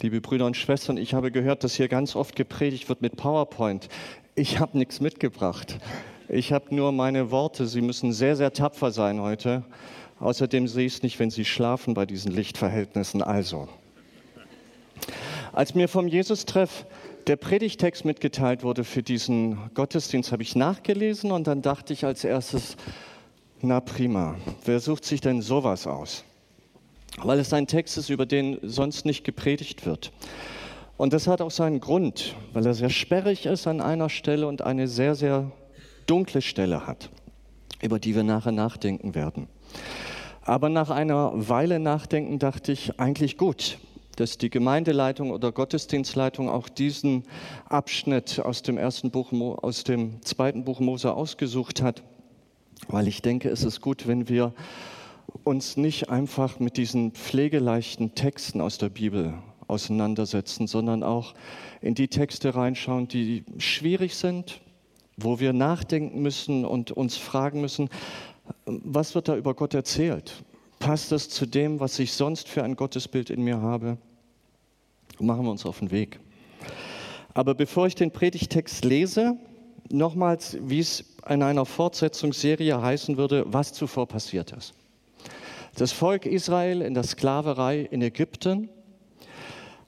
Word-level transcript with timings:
Liebe 0.00 0.20
Brüder 0.20 0.46
und 0.46 0.56
Schwestern, 0.56 0.96
ich 0.96 1.12
habe 1.12 1.32
gehört, 1.32 1.64
dass 1.64 1.74
hier 1.74 1.88
ganz 1.88 2.14
oft 2.14 2.36
gepredigt 2.36 2.88
wird 2.88 3.02
mit 3.02 3.16
PowerPoint. 3.16 3.88
Ich 4.36 4.60
habe 4.60 4.78
nichts 4.78 5.00
mitgebracht. 5.00 5.78
Ich 6.28 6.52
habe 6.52 6.72
nur 6.72 6.92
meine 6.92 7.32
Worte. 7.32 7.66
Sie 7.66 7.80
müssen 7.80 8.12
sehr, 8.12 8.36
sehr 8.36 8.52
tapfer 8.52 8.92
sein 8.92 9.20
heute. 9.20 9.64
Außerdem 10.20 10.68
sehe 10.68 10.86
ich 10.86 10.94
es 10.94 11.02
nicht, 11.02 11.18
wenn 11.18 11.30
Sie 11.30 11.44
schlafen 11.44 11.94
bei 11.94 12.06
diesen 12.06 12.30
Lichtverhältnissen. 12.30 13.22
Also, 13.22 13.68
als 15.52 15.74
mir 15.74 15.88
vom 15.88 16.06
Jesus-Treff 16.06 16.86
der 17.26 17.34
Predigtext 17.34 18.04
mitgeteilt 18.04 18.62
wurde 18.62 18.84
für 18.84 19.02
diesen 19.02 19.58
Gottesdienst, 19.74 20.30
habe 20.30 20.44
ich 20.44 20.54
nachgelesen 20.54 21.32
und 21.32 21.48
dann 21.48 21.60
dachte 21.60 21.92
ich 21.92 22.04
als 22.04 22.22
erstes, 22.22 22.76
na 23.62 23.80
prima, 23.80 24.36
wer 24.64 24.78
sucht 24.78 25.04
sich 25.04 25.20
denn 25.20 25.42
sowas 25.42 25.88
aus? 25.88 26.24
Weil 27.22 27.38
es 27.40 27.52
ein 27.52 27.66
Text 27.66 27.98
ist, 27.98 28.10
über 28.10 28.26
den 28.26 28.58
sonst 28.62 29.04
nicht 29.04 29.24
gepredigt 29.24 29.86
wird. 29.86 30.12
Und 30.96 31.12
das 31.12 31.26
hat 31.26 31.40
auch 31.40 31.50
seinen 31.50 31.80
Grund, 31.80 32.34
weil 32.52 32.66
er 32.66 32.74
sehr 32.74 32.90
sperrig 32.90 33.46
ist 33.46 33.66
an 33.66 33.80
einer 33.80 34.08
Stelle 34.08 34.46
und 34.48 34.62
eine 34.62 34.88
sehr, 34.88 35.14
sehr 35.14 35.50
dunkle 36.06 36.42
Stelle 36.42 36.86
hat, 36.86 37.10
über 37.80 37.98
die 37.98 38.14
wir 38.14 38.24
nachher 38.24 38.52
nachdenken 38.52 39.14
werden. 39.14 39.48
Aber 40.42 40.68
nach 40.68 40.90
einer 40.90 41.32
Weile 41.34 41.78
nachdenken 41.78 42.38
dachte 42.38 42.72
ich 42.72 42.98
eigentlich 42.98 43.36
gut, 43.36 43.78
dass 44.16 44.38
die 44.38 44.50
Gemeindeleitung 44.50 45.30
oder 45.30 45.52
Gottesdienstleitung 45.52 46.48
auch 46.48 46.68
diesen 46.68 47.24
Abschnitt 47.68 48.40
aus 48.40 48.62
dem 48.62 48.78
ersten 48.78 49.10
Buch, 49.10 49.30
aus 49.62 49.84
dem 49.84 50.20
zweiten 50.22 50.64
Buch 50.64 50.80
Mose 50.80 51.12
ausgesucht 51.12 51.82
hat, 51.82 52.02
weil 52.88 53.06
ich 53.06 53.22
denke, 53.22 53.50
es 53.50 53.62
ist 53.62 53.80
gut, 53.80 54.08
wenn 54.08 54.28
wir 54.28 54.52
uns 55.44 55.76
nicht 55.76 56.10
einfach 56.10 56.58
mit 56.60 56.76
diesen 56.76 57.12
pflegeleichten 57.12 58.14
Texten 58.14 58.60
aus 58.60 58.78
der 58.78 58.88
Bibel 58.88 59.34
auseinandersetzen, 59.66 60.66
sondern 60.66 61.02
auch 61.02 61.34
in 61.80 61.94
die 61.94 62.08
Texte 62.08 62.54
reinschauen, 62.54 63.08
die 63.08 63.44
schwierig 63.58 64.14
sind, 64.16 64.60
wo 65.16 65.40
wir 65.40 65.52
nachdenken 65.52 66.22
müssen 66.22 66.64
und 66.64 66.90
uns 66.90 67.16
fragen 67.16 67.60
müssen, 67.60 67.88
was 68.66 69.14
wird 69.14 69.28
da 69.28 69.36
über 69.36 69.54
Gott 69.54 69.74
erzählt? 69.74 70.42
Passt 70.78 71.12
das 71.12 71.28
zu 71.28 71.44
dem, 71.44 71.80
was 71.80 71.98
ich 71.98 72.12
sonst 72.12 72.48
für 72.48 72.62
ein 72.62 72.76
Gottesbild 72.76 73.30
in 73.30 73.42
mir 73.42 73.60
habe? 73.60 73.98
machen 75.20 75.44
wir 75.44 75.50
uns 75.50 75.66
auf 75.66 75.80
den 75.80 75.90
Weg. 75.90 76.20
Aber 77.34 77.54
bevor 77.54 77.86
ich 77.86 77.94
den 77.94 78.10
Predigtext 78.10 78.84
lese, 78.84 79.36
nochmals, 79.90 80.56
wie 80.60 80.80
es 80.80 81.04
in 81.28 81.42
einer 81.42 81.64
Fortsetzungsserie 81.64 82.80
heißen 82.80 83.16
würde, 83.16 83.44
was 83.46 83.72
zuvor 83.72 84.06
passiert 84.06 84.52
ist. 84.52 84.74
Das 85.78 85.92
Volk 85.92 86.26
Israel 86.26 86.82
in 86.82 86.94
der 86.94 87.04
Sklaverei 87.04 87.82
in 87.82 88.02
Ägypten, 88.02 88.68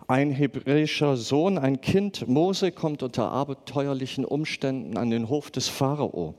ein 0.07 0.31
hebräischer 0.31 1.17
Sohn, 1.17 1.59
ein 1.59 1.81
Kind, 1.81 2.29
Mose 2.29 2.71
kommt 2.71 3.03
unter 3.03 3.33
abenteuerlichen 3.33 4.25
Umständen 4.25 4.97
an 4.97 5.11
den 5.11 5.29
Hof 5.29 5.51
des 5.51 5.69
Pharao, 5.69 6.37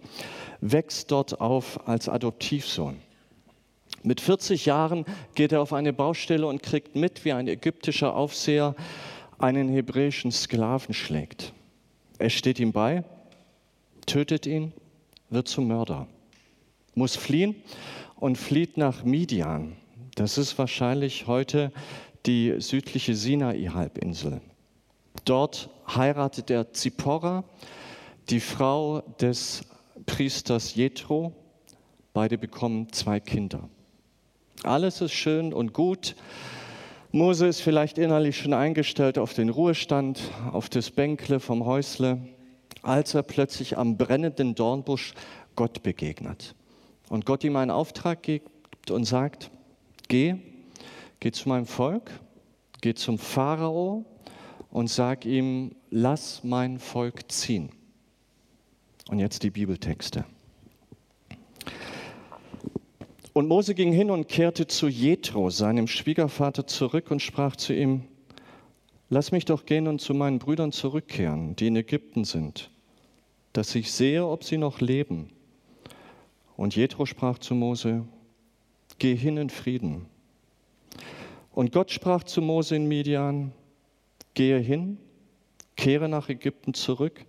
wächst 0.61 1.11
dort 1.11 1.41
auf 1.41 1.85
als 1.85 2.08
Adoptivsohn. 2.08 3.02
Mit 4.03 4.21
40 4.21 4.67
Jahren 4.67 5.03
geht 5.35 5.52
er 5.52 5.61
auf 5.61 5.73
eine 5.73 5.91
Baustelle 5.91 6.47
und 6.47 6.63
kriegt 6.63 6.95
mit, 6.95 7.25
wie 7.25 7.33
ein 7.33 7.49
ägyptischer 7.49 8.15
Aufseher 8.15 8.73
einen 9.38 9.67
hebräischen 9.67 10.31
Sklaven 10.31 10.93
schlägt. 10.93 11.52
Er 12.19 12.30
steht 12.30 12.58
ihm 12.58 12.71
bei, 12.71 13.03
tötet 14.05 14.45
ihn, 14.45 14.71
wird 15.30 15.49
zum 15.49 15.67
Mörder, 15.67 16.08
muss 16.95 17.17
fliehen 17.17 17.55
und 18.22 18.38
flieht 18.38 18.77
nach 18.77 19.03
Midian. 19.03 19.75
Das 20.14 20.38
ist 20.38 20.58
wahrscheinlich 20.59 21.25
heute 21.25 21.72
die 22.27 22.53
südliche 22.59 23.16
Sinai-Halbinsel. 23.16 24.41
Dort 25.26 25.71
heiratet 25.87 26.52
er 26.52 26.71
Zipporah, 26.71 27.43
die 28.30 28.39
Frau 28.39 29.02
des 29.20 29.64
Priesters 30.05 30.76
Jethro. 30.76 31.33
Beide 32.14 32.37
bekommen 32.37 32.93
zwei 32.93 33.20
Kinder. 33.20 33.67
Alles 34.61 35.02
ist 35.02 35.14
schön 35.14 35.52
und 35.52 35.73
gut. 35.73 36.15
Mose 37.11 37.48
ist 37.48 37.61
vielleicht 37.61 37.98
innerlich 37.98 38.38
schon 38.38 38.53
eingestellt 38.53 39.17
auf 39.17 39.33
den 39.33 39.49
Ruhestand, 39.49 40.21
auf 40.52 40.70
das 40.70 40.92
Bänkle 40.92 41.39
vom 41.39 41.65
Häusle, 41.65 42.20
als 42.83 43.15
er 43.15 43.23
plötzlich 43.23 43.80
am 43.80 43.98
brennenden 43.98 44.53
Dornbusch 44.53 45.15
Gott 45.55 45.82
begegnet. 45.82 46.53
Und 47.11 47.26
Gott 47.26 47.44
ihm 47.44 47.58
einen 47.58 47.72
Auftrag 47.72 48.23
gibt 48.23 48.89
und 48.89 49.04
sagt, 49.04 49.52
geh, 50.08 50.36
geh 51.20 51.32
zu 51.33 51.49
meinem 51.49 51.66
Volk, 51.66 52.10
geh 52.80 52.94
zum 52.94 53.17
Pharao 53.17 54.05
und 54.70 54.89
sag 54.89 55.26
ihm, 55.26 55.76
lass 55.89 56.42
mein 56.45 56.80
Volk 56.80 57.30
ziehen. 57.30 57.70
Und 59.10 59.20
jetzt 59.20 59.44
die 59.44 59.50
Bibeltexte. 59.50 60.23
Und 63.33 63.50
Mose 63.50 63.76
ging 63.76 63.92
hin 63.92 64.10
und 64.10 64.30
kehrte 64.30 64.66
zu 64.67 64.88
Jethro, 64.88 65.50
seinem 65.50 65.88
Schwiegervater, 65.88 66.66
zurück 66.66 67.11
und 67.11 67.21
sprach 67.21 67.58
zu 67.58 67.73
ihm: 67.73 68.05
Lass 69.10 69.33
mich 69.33 69.44
doch 69.44 69.66
gehen 69.66 69.89
und 69.89 70.00
zu 70.00 70.14
meinen 70.14 70.39
Brüdern 70.39 70.71
zurückkehren, 70.71 71.58
die 71.58 71.67
in 71.67 71.76
Ägypten 71.76 72.23
sind, 72.23 72.71
dass 73.52 73.76
ich 73.76 73.92
sehe, 73.92 74.26
ob 74.26 74.45
sie 74.45 74.58
noch 74.58 74.80
leben. 74.80 75.30
Und 76.61 76.76
Jethro 76.76 77.08
sprach 77.08 77.39
zu 77.39 77.55
Mose: 77.55 78.05
Geh 78.99 79.16
hin 79.16 79.38
in 79.38 79.49
Frieden. 79.49 80.05
Und 81.54 81.72
Gott 81.72 81.89
sprach 81.89 82.23
zu 82.23 82.39
Mose 82.39 82.76
in 82.76 82.88
Midian: 82.88 83.52
Gehe 84.36 84.60
hin, 84.60 85.00
kehre 85.76 86.08
nach 86.08 86.30
Ägypten 86.30 86.76
zurück, 86.76 87.26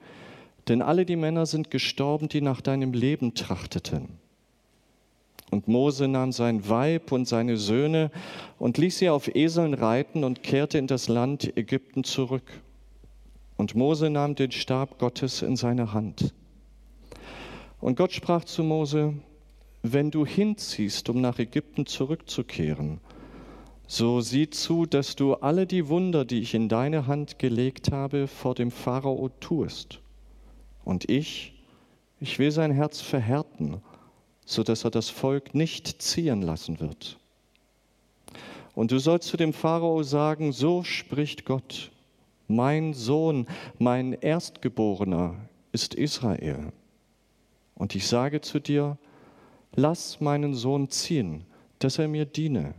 denn 0.69 0.83
alle 0.83 1.07
die 1.07 1.17
Männer 1.17 1.47
sind 1.47 1.71
gestorben, 1.71 2.29
die 2.29 2.43
nach 2.43 2.61
deinem 2.61 2.93
Leben 2.93 3.33
trachteten. 3.33 4.19
Und 5.51 5.67
Mose 5.67 6.09
nahm 6.09 6.33
sein 6.33 6.69
Weib 6.69 7.11
und 7.11 7.27
seine 7.27 7.57
Söhne 7.57 8.11
und 8.59 8.77
ließ 8.77 8.99
sie 8.99 9.09
auf 9.09 9.35
Eseln 9.35 9.73
reiten 9.73 10.25
und 10.25 10.43
kehrte 10.43 10.77
in 10.77 10.89
das 10.89 11.09
Land 11.09 11.57
Ägypten 11.57 12.05
zurück. 12.05 12.61
Und 13.57 13.75
Mose 13.77 14.11
nahm 14.11 14.35
den 14.35 14.53
Stab 14.53 14.99
Gottes 14.99 15.41
in 15.41 15.57
seine 15.57 15.95
Hand. 15.95 16.35
Und 17.83 17.97
Gott 17.97 18.13
sprach 18.13 18.45
zu 18.45 18.65
Mose, 18.65 19.13
wenn 19.83 20.11
du 20.11 20.25
hinziehst, 20.25 21.11
um 21.11 21.21
nach 21.21 21.39
Ägypten 21.39 21.85
zurückzukehren, 21.85 22.99
so 23.87 24.23
sieh 24.23 24.49
zu, 24.49 24.87
dass 24.87 25.17
du 25.17 25.35
alle 25.35 25.67
die 25.67 25.89
Wunder, 25.89 26.25
die 26.25 26.41
ich 26.41 26.55
in 26.55 26.71
deine 26.71 27.07
Hand 27.07 27.39
gelegt 27.39 27.93
habe, 27.93 28.27
vor 28.27 28.55
dem 28.55 28.71
Pharao 28.71 29.29
tust. 29.41 30.01
Und 30.83 31.11
ich, 31.11 31.53
ich 32.21 32.39
will 32.39 32.51
sein 32.51 32.71
Herz 32.71 33.03
verhärten 33.03 33.83
so 34.45 34.63
dass 34.63 34.85
er 34.85 34.91
das 34.91 35.09
Volk 35.09 35.55
nicht 35.55 36.03
ziehen 36.03 36.43
lassen 36.43 36.81
wird. 36.81 37.19
Und 38.75 38.91
du 38.91 38.99
sollst 38.99 39.29
zu 39.29 39.37
dem 39.37 39.53
Pharao 39.53 40.03
sagen, 40.03 40.53
so 40.53 40.83
spricht 40.83 41.45
Gott, 41.45 41.91
mein 42.49 42.95
Sohn, 42.95 43.47
mein 43.79 44.13
Erstgeborener 44.15 45.37
ist 45.73 45.95
Israel. 45.95 46.73
Und 47.83 47.97
ich 47.97 48.07
sage 48.07 48.41
zu 48.41 48.61
dir, 48.61 48.97
lass 49.75 50.21
meinen 50.21 50.55
Sohn 50.55 50.89
ziehen, 50.89 51.43
dass 51.81 51.99
er 51.99 52.07
mir 52.07 52.27
diene. 52.27 52.75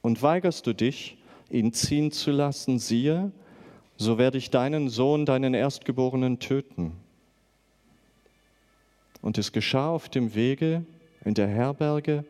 Und 0.00 0.22
weigerst 0.22 0.64
du 0.68 0.74
dich, 0.74 1.18
ihn 1.50 1.72
ziehen 1.72 2.12
zu 2.12 2.30
lassen, 2.30 2.78
siehe, 2.78 3.32
so 3.96 4.18
werde 4.18 4.38
ich 4.38 4.50
deinen 4.50 4.90
Sohn, 4.90 5.26
deinen 5.26 5.54
Erstgeborenen 5.54 6.38
töten. 6.38 6.92
Und 9.22 9.38
es 9.38 9.50
geschah 9.50 9.88
auf 9.88 10.08
dem 10.08 10.36
Wege 10.36 10.86
in 11.24 11.34
der 11.34 11.48
Herberge, 11.48 12.24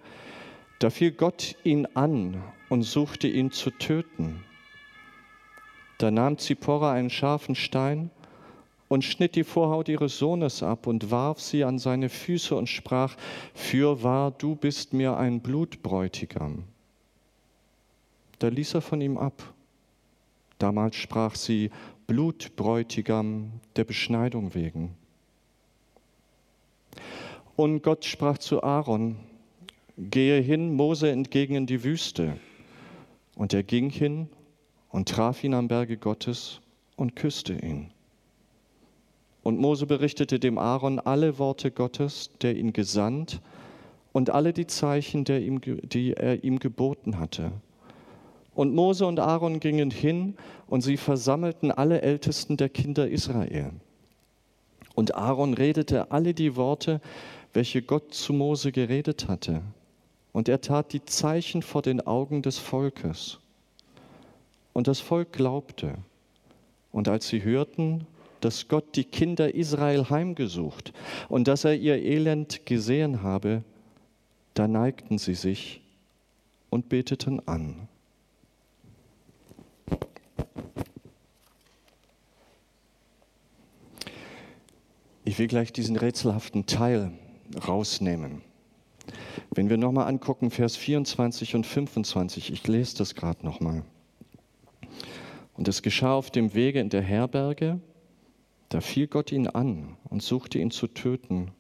da 0.79 0.89
fiel 0.89 1.13
Gott 1.13 1.57
ihn 1.63 1.87
an 1.93 2.43
und 2.71 2.85
suchte 2.85 3.29
ihn 3.29 3.51
zu 3.51 3.71
töten. 3.71 4.43
Da 5.99 6.11
nahm 6.11 6.39
Zippora 6.39 6.93
einen 6.93 7.11
scharfen 7.11 7.55
Stein 7.55 8.11
und 8.93 9.05
schnitt 9.05 9.37
die 9.37 9.45
Vorhaut 9.45 9.89
ihres 9.89 10.19
Sohnes 10.19 10.63
ab 10.63 10.87
und 10.87 11.11
warf 11.11 11.41
sie 11.41 11.65
an 11.65 11.79
seine 11.79 12.11
Füße 12.11 12.55
und 12.55 12.69
sprach, 12.69 13.17
Fürwahr, 13.55 14.33
du 14.33 14.55
bist 14.55 14.93
mir 14.93 15.17
ein 15.17 15.41
Blutbräutigam. 15.41 16.65
Da 18.39 18.49
ließ 18.49 18.75
er 18.75 18.83
von 18.83 19.01
ihm 19.01 19.17
ab. 19.17 19.55
Damals 20.59 20.97
sprach 20.97 21.37
sie, 21.37 21.71
Blutbräutigam 22.07 23.53
der 23.77 23.85
Beschneidung 23.85 24.55
wegen. 24.55 24.95
Und 27.57 27.83
Gott 27.83 28.05
sprach 28.05 28.37
zu 28.37 28.63
Aaron, 28.63 29.17
gehe 29.97 30.39
hin, 30.43 30.75
Mose 30.75 31.11
entgegen 31.11 31.55
in 31.55 31.67
die 31.67 31.83
Wüste. 31.83 32.37
Und 33.37 33.55
er 33.55 33.63
ging 33.63 33.89
hin 33.89 34.29
und 34.91 35.09
traf 35.09 35.43
ihn 35.45 35.55
am 35.55 35.69
Berge 35.69 35.97
Gottes 35.97 36.61
und 36.97 37.17
küsste 37.17 37.55
ihn. 37.55 37.92
Und 39.43 39.59
Mose 39.59 39.87
berichtete 39.87 40.39
dem 40.39 40.59
Aaron 40.59 40.99
alle 41.01 41.39
Worte 41.39 41.71
Gottes, 41.71 42.31
der 42.43 42.57
ihn 42.57 42.73
gesandt, 42.73 43.41
und 44.13 44.31
alle 44.31 44.53
die 44.53 44.67
Zeichen, 44.67 45.25
ihm, 45.25 45.61
die 45.61 46.13
er 46.13 46.45
ihm 46.45 46.59
geboten 46.59 47.19
hatte. 47.19 47.53
Und 48.55 48.75
Mose 48.75 49.07
und 49.07 49.19
Aaron 49.19 49.61
gingen 49.61 49.91
hin 49.91 50.35
und 50.69 50.83
sie 50.83 50.99
versammelten 50.99 51.73
alle 51.73 52.03
Ältesten 52.03 52.59
der 52.59 52.69
Kinder 52.69 53.09
Israel. 53.09 53.71
Und 54.95 55.15
Aaron 55.15 55.55
redete 55.55 56.11
alle 56.11 56.35
die 56.35 56.57
Worte, 56.57 57.01
welche 57.55 57.81
Gott 57.81 58.13
zu 58.13 58.35
Mose 58.35 58.73
geredet 58.73 59.29
hatte. 59.29 59.63
Und 60.33 60.49
er 60.49 60.61
tat 60.61 60.93
die 60.93 61.05
Zeichen 61.05 61.63
vor 61.63 61.83
den 61.83 62.07
Augen 62.07 62.43
des 62.43 62.59
Volkes. 62.59 63.39
Und 64.75 64.89
das 64.89 65.01
Volk 65.01 65.33
glaubte. 65.33 65.95
Und 66.91 67.09
als 67.09 67.29
sie 67.29 67.43
hörten, 67.43 68.07
dass 68.45 68.69
Gott 68.69 68.97
die 68.97 69.05
Kinder 69.05 69.55
Israel 69.55 70.11
heimgesucht 70.11 70.93
und 71.29 71.49
dass 71.49 71.65
er 71.65 71.75
ihr 71.75 71.97
Elend 71.97 72.67
gesehen 72.67 73.23
habe, 73.23 73.63
da 74.55 74.69
neigten 74.69 75.17
sie 75.19 75.35
sich 75.35 75.81
und 76.69 76.89
beteten 76.89 77.41
an. 77.47 77.89
Ich 85.25 85.39
will 85.39 85.47
gleich 85.47 85.73
diesen 85.73 85.97
rätselhaften 85.97 86.67
Teil 86.67 87.13
rausnehmen. 87.67 88.43
Wenn 89.55 89.71
wir 89.71 89.77
nochmal 89.77 90.09
angucken, 90.09 90.51
Vers 90.51 90.77
24 90.77 91.55
und 91.55 91.65
25, 91.65 92.53
ich 92.53 92.67
lese 92.67 92.99
das 92.99 93.15
gerade 93.15 93.45
nochmal. 93.45 93.85
Und 95.55 95.69
es 95.69 95.83
geschah 95.83 96.15
auf 96.15 96.31
dem 96.31 96.55
Wege 96.55 96.81
in 96.81 96.89
der 96.89 97.03
Herberge, 97.03 97.81
da 98.73 98.81
fiel 98.81 99.07
Gott 99.07 99.33
ihn 99.33 99.49
an 99.49 99.99
und 100.09 100.23
suchte 100.23 100.59
ihn 100.59 100.71
zu 100.71 100.87
töten. 100.87 101.51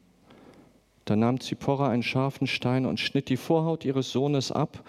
Da 1.05 1.15
nahm 1.15 1.41
Zipporah 1.41 1.91
einen 1.91 2.03
scharfen 2.03 2.47
Stein 2.47 2.87
und 2.87 3.01
schnitt 3.01 3.29
die 3.29 3.37
Vorhaut 3.37 3.85
ihres 3.85 4.13
Sohnes 4.13 4.51
ab 4.51 4.83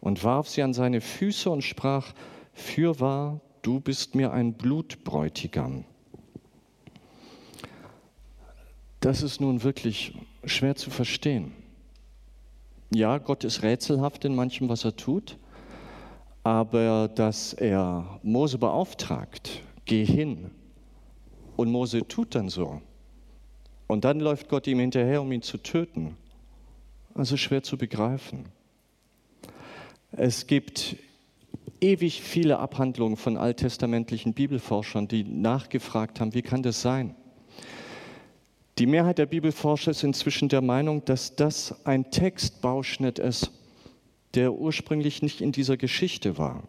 und 0.00 0.22
warf 0.22 0.48
sie 0.48 0.62
an 0.62 0.74
seine 0.74 1.00
Füße 1.00 1.50
und 1.50 1.62
sprach, 1.62 2.12
Fürwahr, 2.52 3.40
du 3.62 3.80
bist 3.80 4.14
mir 4.14 4.32
ein 4.32 4.52
Blutbräutigam. 4.52 5.84
Das 9.00 9.22
ist 9.22 9.40
nun 9.40 9.64
wirklich 9.64 10.14
schwer 10.44 10.76
zu 10.76 10.90
verstehen. 10.90 11.50
Ja, 12.94 13.18
Gott 13.18 13.42
ist 13.42 13.64
rätselhaft 13.64 14.24
in 14.24 14.36
manchem, 14.36 14.68
was 14.68 14.84
er 14.84 14.94
tut, 14.94 15.36
aber 16.44 17.08
dass 17.08 17.54
er 17.54 18.20
Mose 18.22 18.56
beauftragt, 18.56 19.62
geh 19.84 20.04
hin, 20.04 20.52
und 21.56 21.70
Mose 21.70 22.06
tut 22.06 22.34
dann 22.34 22.48
so. 22.48 22.80
Und 23.86 24.04
dann 24.04 24.20
läuft 24.20 24.48
Gott 24.48 24.66
ihm 24.66 24.80
hinterher, 24.80 25.22
um 25.22 25.32
ihn 25.32 25.42
zu 25.42 25.58
töten. 25.58 26.16
Also 27.14 27.36
schwer 27.36 27.62
zu 27.62 27.78
begreifen. 27.78 28.44
Es 30.12 30.46
gibt 30.46 30.96
ewig 31.80 32.22
viele 32.22 32.58
Abhandlungen 32.58 33.16
von 33.16 33.36
alttestamentlichen 33.36 34.34
Bibelforschern, 34.34 35.08
die 35.08 35.24
nachgefragt 35.24 36.20
haben, 36.20 36.34
wie 36.34 36.42
kann 36.42 36.62
das 36.62 36.82
sein? 36.82 37.14
Die 38.78 38.86
Mehrheit 38.86 39.18
der 39.18 39.26
Bibelforscher 39.26 39.92
ist 39.92 40.02
inzwischen 40.02 40.48
der 40.48 40.60
Meinung, 40.60 41.04
dass 41.04 41.36
das 41.36 41.86
ein 41.86 42.10
Textbauschnitt 42.10 43.18
ist, 43.18 43.50
der 44.34 44.52
ursprünglich 44.52 45.22
nicht 45.22 45.40
in 45.40 45.52
dieser 45.52 45.78
Geschichte 45.78 46.36
war 46.36 46.68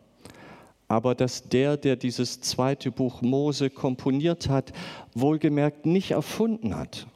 aber 0.87 1.15
dass 1.15 1.49
der, 1.49 1.77
der 1.77 1.95
dieses 1.95 2.41
zweite 2.41 2.91
Buch 2.91 3.21
Mose 3.21 3.69
komponiert 3.69 4.49
hat, 4.49 4.71
wohlgemerkt 5.13 5.85
nicht 5.85 6.11
erfunden 6.11 6.75
hat, 6.75 7.07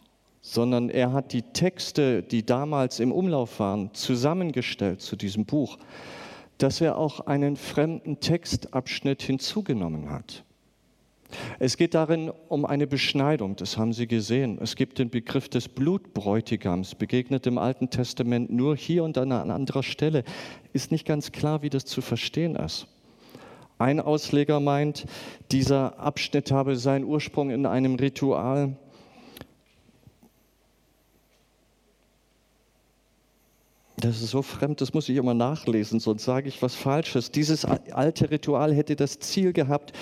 sondern 0.42 0.90
er 0.90 1.14
hat 1.14 1.34
die 1.34 1.44
Texte, 1.44 2.24
die 2.24 2.46
damals 2.46 3.00
im 3.00 3.12
Umlauf 3.12 3.60
waren, 3.60 3.94
zusammengestellt 3.94 5.02
zu 5.02 5.16
diesem 5.16 5.46
Buch, 5.46 5.78
dass 6.58 6.82
er 6.82 6.98
auch 6.98 7.22
einen 7.22 7.56
fremden 7.56 8.20
Textabschnitt 8.20 9.22
hinzugenommen 9.22 10.10
hat. 10.10 10.44
Es 11.60 11.78
geht 11.78 11.94
darin 11.94 12.30
um 12.50 12.66
eine 12.66 12.88
Beschneidung, 12.88 13.56
das 13.56 13.78
haben 13.78 13.94
Sie 13.94 14.06
gesehen. 14.06 14.60
Es 14.62 14.76
gibt 14.76 15.00
den 15.00 15.10
Begriff 15.10 15.48
des 15.48 15.70
Blutbräutigams, 15.70 16.96
begegnet 16.96 17.48
im 17.48 17.58
Alten 17.58 17.90
Testament 17.90 18.52
nur 18.52 18.76
hier 18.76 19.06
und 19.06 19.18
an 19.18 19.32
anderer 19.32 19.84
Stelle. 19.84 20.26
Ist 20.74 20.92
nicht 20.92 21.08
ganz 21.08 21.32
klar, 21.32 21.62
wie 21.62 21.70
das 21.70 21.86
zu 21.86 22.02
verstehen 22.02 22.58
ist. 22.58 22.88
Ein 23.82 24.00
Ausleger 24.00 24.60
meint, 24.60 25.08
dieser 25.52 25.98
Abschnitt 25.98 26.52
habe 26.52 26.76
seinen 26.76 27.04
Ursprung 27.04 27.50
in 27.50 27.66
einem 27.66 27.96
Ritual. 27.96 28.78
Das 33.98 34.22
ist 34.22 34.30
so 34.30 34.44
fremd, 34.44 34.82
das 34.82 34.94
muss 34.94 35.10
ich 35.10 35.18
immer 35.18 35.34
nachlesen, 35.34 36.00
sonst 36.00 36.26
sage 36.26 36.48
ich 36.48 36.62
was 36.62 36.76
Falsches. 36.76 37.32
Dieses 37.32 37.66
alte 37.66 38.30
Ritual 38.30 38.72
hätte 38.72 38.96
das 38.96 39.18
Ziel 39.18 39.52
gehabt, 39.52 39.94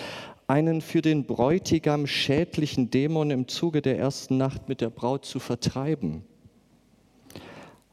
einen 0.48 0.82
für 0.82 1.02
den 1.02 1.26
Bräutigam 1.26 2.06
schädlichen 2.06 2.92
Dämon 2.92 3.32
im 3.32 3.48
Zuge 3.48 3.82
der 3.82 3.98
ersten 3.98 4.36
Nacht 4.36 4.68
mit 4.68 4.82
der 4.82 4.90
Braut 4.90 5.24
zu 5.24 5.40
vertreiben. 5.40 6.26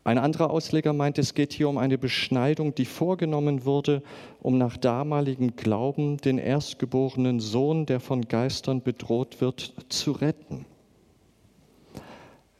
Ein 0.06 0.18
anderer 0.18 0.50
Ausleger 0.50 0.92
meint, 0.92 1.18
es 1.18 1.34
geht 1.34 1.52
hier 1.52 1.68
um 1.68 1.78
eine 1.78 1.98
Beschneidung, 1.98 2.72
die 2.72 2.84
vorgenommen 2.84 3.64
wurde, 3.64 4.04
um 4.40 4.56
nach 4.56 4.76
damaligem 4.76 5.56
Glauben 5.56 6.18
den 6.18 6.38
erstgeborenen 6.38 7.40
Sohn, 7.40 7.86
der 7.86 7.98
von 7.98 8.28
Geistern 8.28 8.82
bedroht 8.82 9.40
wird, 9.40 9.74
zu 9.88 10.12
retten. 10.12 10.64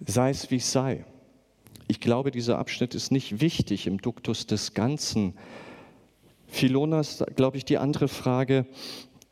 Sei 0.05 0.31
es 0.31 0.51
wie 0.51 0.57
es 0.57 0.73
sei. 0.73 1.05
Ich 1.87 2.01
glaube, 2.01 2.33
dieser 2.33 2.59
Abschnitt 2.59 2.97
ist 2.97 3.13
nicht 3.13 3.41
wichtig 3.41 3.87
im 3.87 4.03
Duktus 4.03 4.49
des 4.49 4.75
Ganzen. 4.75 5.35
Philona 6.49 6.99
ist, 6.99 7.25
glaube 7.37 7.59
ich, 7.59 7.65
die 7.65 7.79
andere 7.79 8.09
Frage, 8.09 8.67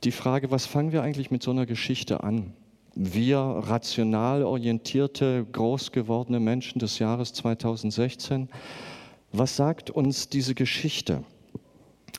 die 0.05 0.13
Frage, 0.13 0.53
was 0.53 0.67
fangen 0.67 0.93
wir 0.93 1.03
eigentlich 1.03 1.33
mit 1.33 1.43
so 1.43 1.51
einer 1.51 1.67
Geschichte 1.67 2.23
an? 2.23 2.53
Wir 2.95 3.39
rational 3.39 4.43
orientierte, 4.45 5.47
groß 5.51 5.93
gewordene 5.93 6.41
Menschen 6.41 6.79
des 6.79 6.99
Jahres 6.99 7.33
2016, 7.33 8.49
was 9.33 9.57
sagt 9.57 9.91
uns 9.91 10.29
diese 10.29 10.55
Geschichte? 10.55 11.25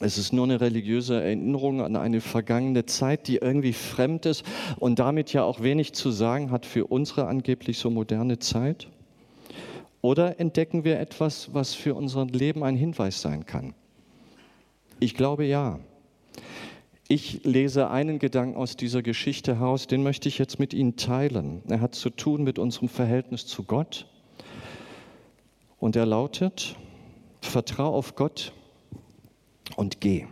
Es 0.01 0.17
ist 0.17 0.33
nur 0.33 0.43
eine 0.43 0.59
religiöse 0.59 1.21
Erinnerung 1.21 1.79
an 1.79 1.95
eine 1.95 2.19
vergangene 2.19 2.85
Zeit, 2.85 3.29
die 3.29 3.37
irgendwie 3.37 3.71
fremd 3.71 4.25
ist 4.25 4.43
und 4.77 4.99
damit 4.99 5.31
ja 5.31 5.43
auch 5.43 5.61
wenig 5.61 5.93
zu 5.93 6.11
sagen 6.11 6.51
hat 6.51 6.65
für 6.65 6.85
unsere 6.87 7.27
angeblich 7.27 7.77
so 7.77 7.89
moderne 7.89 8.39
Zeit. 8.39 8.89
Oder 10.01 10.39
entdecken 10.39 10.83
wir 10.83 10.99
etwas, 10.99 11.53
was 11.53 11.73
für 11.73 11.95
unser 11.95 12.25
Leben 12.25 12.63
ein 12.63 12.75
Hinweis 12.75 13.21
sein 13.21 13.45
kann? 13.45 13.73
Ich 14.99 15.15
glaube 15.15 15.45
ja. 15.45 15.79
Ich 17.07 17.43
lese 17.43 17.91
einen 17.91 18.17
Gedanken 18.17 18.57
aus 18.57 18.77
dieser 18.77 19.03
Geschichte 19.03 19.59
heraus, 19.59 19.85
den 19.85 20.01
möchte 20.01 20.27
ich 20.27 20.39
jetzt 20.39 20.57
mit 20.57 20.73
Ihnen 20.73 20.95
teilen. 20.95 21.61
Er 21.67 21.79
hat 21.79 21.93
zu 21.93 22.09
tun 22.09 22.43
mit 22.43 22.57
unserem 22.57 22.89
Verhältnis 22.89 23.45
zu 23.45 23.63
Gott. 23.63 24.07
Und 25.77 25.95
er 25.95 26.07
lautet, 26.07 26.75
vertrau 27.41 27.93
auf 27.93 28.15
Gott 28.15 28.53
und 29.75 30.01
geh. 30.01 30.25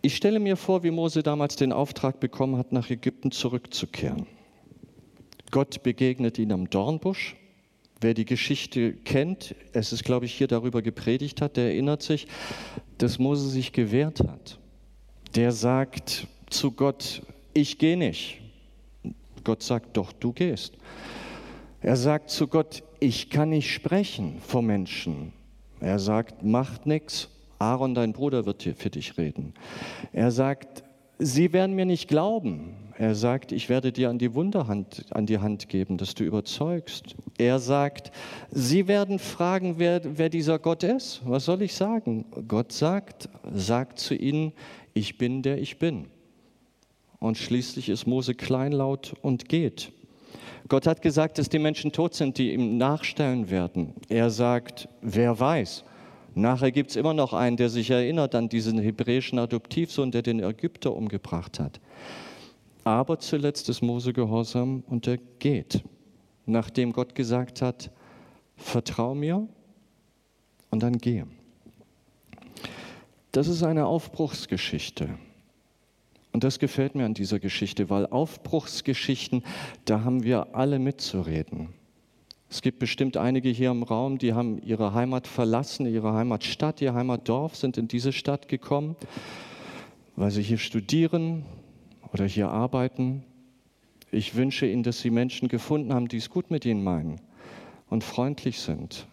Ich 0.00 0.16
stelle 0.16 0.40
mir 0.40 0.56
vor, 0.56 0.82
wie 0.82 0.90
Mose 0.90 1.22
damals 1.22 1.54
den 1.54 1.72
Auftrag 1.72 2.18
bekommen 2.18 2.56
hat, 2.56 2.72
nach 2.72 2.90
Ägypten 2.90 3.30
zurückzukehren. 3.30 4.26
Gott 5.52 5.84
begegnet 5.84 6.38
ihn 6.38 6.50
am 6.50 6.68
Dornbusch 6.68 7.36
Wer 8.02 8.14
die 8.14 8.24
Geschichte 8.24 8.94
kennt, 8.94 9.54
es 9.72 9.92
ist, 9.92 10.02
glaube 10.02 10.26
ich, 10.26 10.34
hier 10.34 10.48
darüber 10.48 10.82
gepredigt 10.82 11.40
hat, 11.40 11.56
der 11.56 11.66
erinnert 11.66 12.02
sich, 12.02 12.26
dass 12.98 13.20
Mose 13.20 13.48
sich 13.48 13.72
gewehrt 13.72 14.18
hat. 14.20 14.58
Der 15.36 15.52
sagt 15.52 16.26
zu 16.50 16.72
Gott, 16.72 17.22
ich 17.54 17.78
gehe 17.78 17.96
nicht. 17.96 18.40
Gott 19.44 19.62
sagt, 19.62 19.96
doch, 19.96 20.12
du 20.12 20.32
gehst. 20.32 20.74
Er 21.80 21.96
sagt 21.96 22.30
zu 22.30 22.48
Gott, 22.48 22.82
ich 22.98 23.30
kann 23.30 23.50
nicht 23.50 23.70
sprechen 23.70 24.40
vor 24.40 24.62
Menschen. 24.62 25.32
Er 25.78 26.00
sagt, 26.00 26.42
macht 26.42 26.86
nichts, 26.86 27.28
Aaron, 27.60 27.94
dein 27.94 28.12
Bruder, 28.12 28.46
wird 28.46 28.62
hier 28.62 28.74
für 28.74 28.90
dich 28.90 29.16
reden. 29.16 29.54
Er 30.12 30.32
sagt, 30.32 30.82
sie 31.20 31.52
werden 31.52 31.76
mir 31.76 31.86
nicht 31.86 32.08
glauben. 32.08 32.74
Er 32.98 33.14
sagt, 33.14 33.52
ich 33.52 33.68
werde 33.68 33.92
dir 33.92 34.10
an 34.10 34.18
die 34.18 34.34
Wunderhand 34.34 35.06
an 35.10 35.26
die 35.26 35.38
Hand 35.38 35.68
geben, 35.68 35.96
dass 35.96 36.14
du 36.14 36.24
überzeugst. 36.24 37.14
Er 37.38 37.58
sagt, 37.58 38.12
sie 38.50 38.86
werden 38.86 39.18
fragen, 39.18 39.74
wer, 39.78 40.00
wer 40.18 40.28
dieser 40.28 40.58
Gott 40.58 40.82
ist. 40.82 41.22
Was 41.24 41.44
soll 41.44 41.62
ich 41.62 41.74
sagen? 41.74 42.26
Gott 42.48 42.72
sagt, 42.72 43.28
sagt 43.52 43.98
zu 43.98 44.14
ihnen, 44.14 44.52
ich 44.94 45.18
bin 45.18 45.42
der 45.42 45.58
ich 45.58 45.78
bin. 45.78 46.06
Und 47.18 47.38
schließlich 47.38 47.88
ist 47.88 48.06
Mose 48.06 48.34
kleinlaut 48.34 49.14
und 49.22 49.48
geht. 49.48 49.92
Gott 50.68 50.86
hat 50.86 51.02
gesagt, 51.02 51.38
dass 51.38 51.48
die 51.48 51.58
Menschen 51.58 51.92
tot 51.92 52.14
sind, 52.14 52.38
die 52.38 52.52
ihm 52.52 52.78
nachstellen 52.78 53.50
werden. 53.50 53.94
Er 54.08 54.30
sagt, 54.30 54.88
wer 55.00 55.38
weiß. 55.38 55.84
Nachher 56.34 56.72
gibt 56.72 56.90
es 56.90 56.96
immer 56.96 57.12
noch 57.12 57.34
einen, 57.34 57.56
der 57.56 57.68
sich 57.68 57.90
erinnert 57.90 58.34
an 58.34 58.48
diesen 58.48 58.78
hebräischen 58.78 59.38
Adoptivsohn, 59.38 60.10
der 60.10 60.22
den 60.22 60.40
Ägypter 60.40 60.94
umgebracht 60.94 61.60
hat. 61.60 61.80
Aber 62.84 63.18
zuletzt 63.18 63.68
ist 63.68 63.82
Mose 63.82 64.12
gehorsam 64.12 64.82
und 64.88 65.06
er 65.06 65.18
geht, 65.38 65.82
nachdem 66.46 66.92
Gott 66.92 67.14
gesagt 67.14 67.62
hat, 67.62 67.90
vertrau 68.56 69.14
mir 69.14 69.46
und 70.70 70.82
dann 70.82 70.98
gehe. 70.98 71.26
Das 73.30 73.48
ist 73.48 73.62
eine 73.62 73.86
Aufbruchsgeschichte. 73.86 75.10
Und 76.32 76.44
das 76.44 76.58
gefällt 76.58 76.94
mir 76.94 77.04
an 77.04 77.14
dieser 77.14 77.38
Geschichte, 77.38 77.88
weil 77.90 78.06
Aufbruchsgeschichten, 78.06 79.44
da 79.84 80.02
haben 80.02 80.24
wir 80.24 80.54
alle 80.54 80.78
mitzureden. 80.78 81.68
Es 82.50 82.62
gibt 82.62 82.78
bestimmt 82.78 83.16
einige 83.16 83.48
hier 83.48 83.70
im 83.70 83.82
Raum, 83.82 84.18
die 84.18 84.34
haben 84.34 84.60
ihre 84.62 84.92
Heimat 84.92 85.26
verlassen, 85.26 85.86
ihre 85.86 86.12
Heimatstadt, 86.12 86.82
ihr 86.82 86.94
Heimatdorf, 86.94 87.56
sind 87.56 87.78
in 87.78 87.88
diese 87.88 88.12
Stadt 88.12 88.48
gekommen, 88.48 88.96
weil 90.16 90.30
sie 90.30 90.42
hier 90.42 90.58
studieren 90.58 91.44
oder 92.12 92.26
hier 92.26 92.48
arbeiten. 92.48 93.24
Ich 94.10 94.34
wünsche 94.34 94.66
Ihnen, 94.66 94.82
dass 94.82 95.00
Sie 95.00 95.10
Menschen 95.10 95.48
gefunden 95.48 95.92
haben, 95.92 96.08
die 96.08 96.18
es 96.18 96.30
gut 96.30 96.50
mit 96.50 96.64
Ihnen 96.64 96.84
meinen 96.84 97.20
und 97.88 98.04
freundlich 98.04 98.60
sind. 98.60 99.06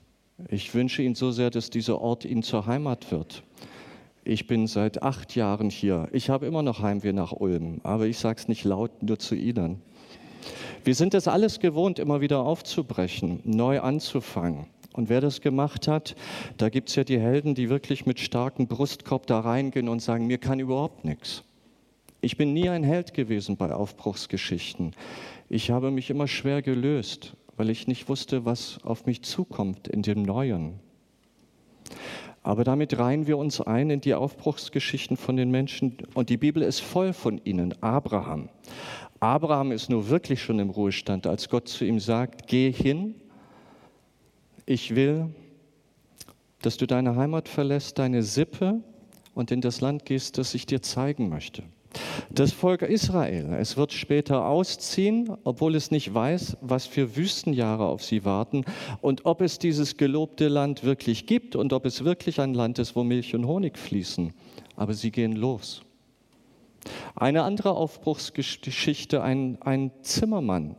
Ich 0.50 0.74
wünsche 0.74 1.02
Ihnen 1.02 1.16
so 1.16 1.32
sehr, 1.32 1.50
dass 1.50 1.70
dieser 1.70 2.02
Ort 2.02 2.26
Ihnen 2.26 2.44
zur 2.44 2.66
Heimat 2.66 3.12
wird. 3.12 3.44
Ich 4.24 4.48
bin 4.48 4.68
seit 4.68 5.02
acht 5.02 5.36
Jahren 5.36 5.70
hier. 5.70 6.08
Ich 6.12 6.30
habe 6.30 6.46
immer 6.46 6.62
noch 6.62 6.82
Heimweh 6.82 7.14
nach 7.14 7.32
Ulm, 7.32 7.80
aber 7.84 8.06
ich 8.08 8.18
sage 8.18 8.40
es 8.40 8.48
nicht 8.48 8.64
laut, 8.64 9.02
nur 9.02 9.18
zu 9.18 9.36
Ihnen. 9.36 9.82
Wir 10.84 10.96
sind 10.96 11.14
es 11.14 11.28
alles 11.28 11.60
gewohnt, 11.60 12.00
immer 12.00 12.22
wieder 12.22 12.40
aufzubrechen, 12.40 13.40
neu 13.44 13.82
anzufangen. 13.82 14.68
Und 14.94 15.10
wer 15.10 15.22
das 15.22 15.42
gemacht 15.42 15.88
hat, 15.88 16.16
da 16.58 16.70
gibt 16.70 16.90
es 16.90 16.96
ja 16.96 17.04
die 17.04 17.20
Helden, 17.20 17.56
die 17.56 17.70
wirklich 17.70 18.06
mit 18.06 18.20
starkem 18.20 18.68
Brustkorb 18.68 19.28
da 19.28 19.40
reingehen 19.40 19.88
und 19.88 20.02
sagen, 20.02 20.28
mir 20.28 20.38
kann 20.38 20.60
überhaupt 20.60 21.06
nichts. 21.06 21.44
Ich 22.22 22.36
bin 22.36 22.54
nie 22.54 22.68
ein 22.68 22.84
Held 22.84 23.14
gewesen 23.14 23.56
bei 23.56 23.74
Aufbruchsgeschichten. 23.74 24.94
Ich 25.48 25.72
habe 25.72 25.90
mich 25.90 26.10
immer 26.10 26.28
schwer 26.28 26.62
gelöst, 26.62 27.38
weil 27.56 27.70
ich 27.70 27.88
nicht 27.88 28.10
wusste, 28.10 28.44
was 28.44 28.80
auf 28.84 29.06
mich 29.06 29.22
zukommt 29.22 29.88
in 29.88 30.02
dem 30.02 30.24
Neuen. 30.24 30.80
Aber 32.44 32.66
damit 32.66 32.98
reihen 32.98 33.26
wir 33.26 33.38
uns 33.38 33.62
ein 33.62 33.90
in 33.90 34.02
die 34.02 34.14
Aufbruchsgeschichten 34.14 35.16
von 35.16 35.38
den 35.38 35.50
Menschen. 35.50 35.98
Und 36.14 36.30
die 36.30 36.38
Bibel 36.38 36.62
ist 36.62 36.80
voll 36.80 37.14
von 37.14 37.40
ihnen. 37.46 37.74
Abraham. 37.82 38.50
Abraham 39.22 39.72
ist 39.72 39.90
nur 39.90 40.10
wirklich 40.10 40.42
schon 40.42 40.60
im 40.60 40.70
Ruhestand, 40.70 41.26
als 41.26 41.50
Gott 41.50 41.68
zu 41.68 41.86
ihm 41.86 42.00
sagt, 42.00 42.48
geh 42.48 42.72
hin, 42.72 43.16
ich 44.66 44.96
will, 44.96 45.34
dass 46.62 46.78
du 46.78 46.86
deine 46.86 47.16
Heimat 47.16 47.48
verlässt, 47.48 47.98
deine 47.98 48.24
Sippe 48.24 48.82
und 49.34 49.52
in 49.52 49.62
das 49.62 49.80
Land 49.80 50.06
gehst, 50.06 50.38
das 50.38 50.54
ich 50.54 50.66
dir 50.66 50.82
zeigen 50.82 51.30
möchte. 51.30 51.64
Das 52.30 52.52
Volk 52.52 52.84
Israel, 52.84 53.56
es 53.60 53.76
wird 53.76 53.92
später 53.92 54.46
ausziehen, 54.46 55.36
obwohl 55.44 55.76
es 55.76 55.90
nicht 55.90 56.14
weiß, 56.14 56.58
was 56.62 56.86
für 56.86 57.16
Wüstenjahre 57.16 57.86
auf 57.86 58.04
sie 58.04 58.24
warten 58.24 58.66
und 59.02 59.26
ob 59.26 59.42
es 59.42 59.58
dieses 59.58 59.98
gelobte 59.98 60.48
Land 60.48 60.84
wirklich 60.84 61.26
gibt 61.26 61.56
und 61.56 61.74
ob 61.74 61.86
es 61.86 62.04
wirklich 62.04 62.40
ein 62.40 62.54
Land 62.54 62.78
ist, 62.78 62.96
wo 62.96 63.04
Milch 63.04 63.34
und 63.34 63.48
Honig 63.48 63.78
fließen. 63.78 64.34
Aber 64.76 64.94
sie 64.94 65.12
gehen 65.12 65.34
los. 65.34 65.82
Eine 67.16 67.44
andere 67.44 67.72
Aufbruchsgeschichte, 67.72 69.22
ein, 69.24 69.58
ein 69.62 69.92
Zimmermann 70.04 70.76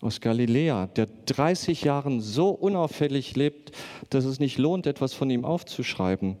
aus 0.00 0.20
Galiläa, 0.20 0.88
der 0.88 1.08
30 1.26 1.82
Jahren 1.82 2.20
so 2.20 2.50
unauffällig 2.50 3.36
lebt, 3.36 3.72
dass 4.10 4.24
es 4.24 4.40
nicht 4.40 4.58
lohnt, 4.58 4.86
etwas 4.86 5.14
von 5.14 5.30
ihm 5.30 5.44
aufzuschreiben, 5.44 6.36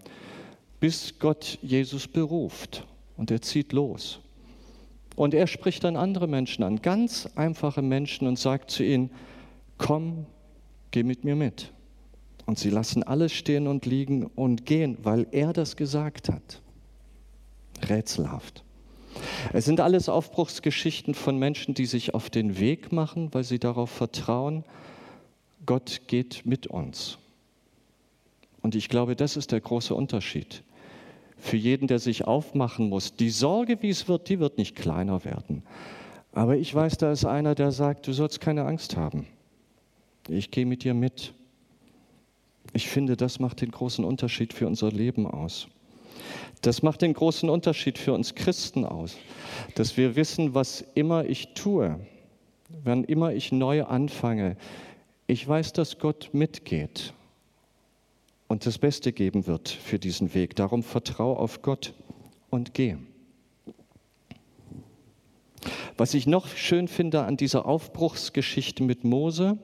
bis 0.80 1.18
Gott 1.18 1.58
Jesus 1.62 2.06
beruft 2.08 2.84
und 3.18 3.30
er 3.30 3.42
zieht 3.42 3.74
los. 3.74 4.20
Und 5.16 5.34
er 5.34 5.46
spricht 5.46 5.84
dann 5.84 5.96
andere 5.96 6.28
Menschen 6.28 6.62
an, 6.62 6.80
ganz 6.80 7.28
einfache 7.34 7.82
Menschen 7.82 8.26
und 8.26 8.38
sagt 8.38 8.70
zu 8.70 8.84
ihnen, 8.84 9.10
komm, 9.76 10.24
geh 10.92 11.02
mit 11.02 11.24
mir 11.24 11.36
mit. 11.36 11.72
Und 12.46 12.58
sie 12.58 12.70
lassen 12.70 13.02
alles 13.02 13.32
stehen 13.32 13.66
und 13.66 13.84
liegen 13.84 14.24
und 14.24 14.64
gehen, 14.64 14.96
weil 15.02 15.26
er 15.32 15.52
das 15.52 15.76
gesagt 15.76 16.30
hat. 16.30 16.62
Rätselhaft. 17.88 18.64
Es 19.52 19.64
sind 19.64 19.80
alles 19.80 20.08
Aufbruchsgeschichten 20.08 21.14
von 21.14 21.38
Menschen, 21.38 21.74
die 21.74 21.86
sich 21.86 22.14
auf 22.14 22.30
den 22.30 22.58
Weg 22.58 22.92
machen, 22.92 23.34
weil 23.34 23.44
sie 23.44 23.58
darauf 23.58 23.90
vertrauen, 23.90 24.64
Gott 25.66 26.02
geht 26.06 26.46
mit 26.46 26.68
uns. 26.68 27.18
Und 28.62 28.76
ich 28.76 28.88
glaube, 28.88 29.16
das 29.16 29.36
ist 29.36 29.50
der 29.50 29.60
große 29.60 29.94
Unterschied. 29.94 30.62
Für 31.38 31.56
jeden, 31.56 31.86
der 31.86 31.98
sich 31.98 32.26
aufmachen 32.26 32.88
muss. 32.88 33.14
Die 33.14 33.30
Sorge, 33.30 33.80
wie 33.80 33.90
es 33.90 34.08
wird, 34.08 34.28
die 34.28 34.40
wird 34.40 34.58
nicht 34.58 34.74
kleiner 34.76 35.24
werden. 35.24 35.62
Aber 36.32 36.56
ich 36.56 36.74
weiß, 36.74 36.98
da 36.98 37.12
ist 37.12 37.24
einer, 37.24 37.54
der 37.54 37.72
sagt, 37.72 38.06
du 38.06 38.12
sollst 38.12 38.40
keine 38.40 38.64
Angst 38.64 38.96
haben. 38.96 39.26
Ich 40.28 40.50
gehe 40.50 40.66
mit 40.66 40.84
dir 40.84 40.94
mit. 40.94 41.32
Ich 42.72 42.88
finde, 42.88 43.16
das 43.16 43.40
macht 43.40 43.60
den 43.60 43.70
großen 43.70 44.04
Unterschied 44.04 44.52
für 44.52 44.66
unser 44.66 44.90
Leben 44.90 45.26
aus. 45.26 45.68
Das 46.60 46.82
macht 46.82 47.02
den 47.02 47.14
großen 47.14 47.48
Unterschied 47.48 47.98
für 47.98 48.12
uns 48.12 48.34
Christen 48.34 48.84
aus, 48.84 49.16
dass 49.76 49.96
wir 49.96 50.16
wissen, 50.16 50.54
was 50.54 50.84
immer 50.94 51.24
ich 51.24 51.54
tue, 51.54 51.98
wann 52.84 53.04
immer 53.04 53.32
ich 53.32 53.52
neu 53.52 53.84
anfange, 53.84 54.56
ich 55.26 55.46
weiß, 55.46 55.72
dass 55.72 55.98
Gott 55.98 56.30
mitgeht 56.32 57.14
und 58.48 58.66
das 58.66 58.78
Beste 58.78 59.12
geben 59.12 59.46
wird 59.46 59.68
für 59.68 59.98
diesen 59.98 60.34
Weg. 60.34 60.56
Darum 60.56 60.82
vertraue 60.82 61.36
auf 61.36 61.62
Gott 61.62 61.94
und 62.50 62.74
geh. 62.74 62.96
Was 65.96 66.14
ich 66.14 66.26
noch 66.26 66.48
schön 66.48 66.88
finde 66.88 67.24
an 67.24 67.36
dieser 67.36 67.66
Aufbruchsgeschichte 67.66 68.82
mit 68.82 69.04
Mose, 69.04 69.58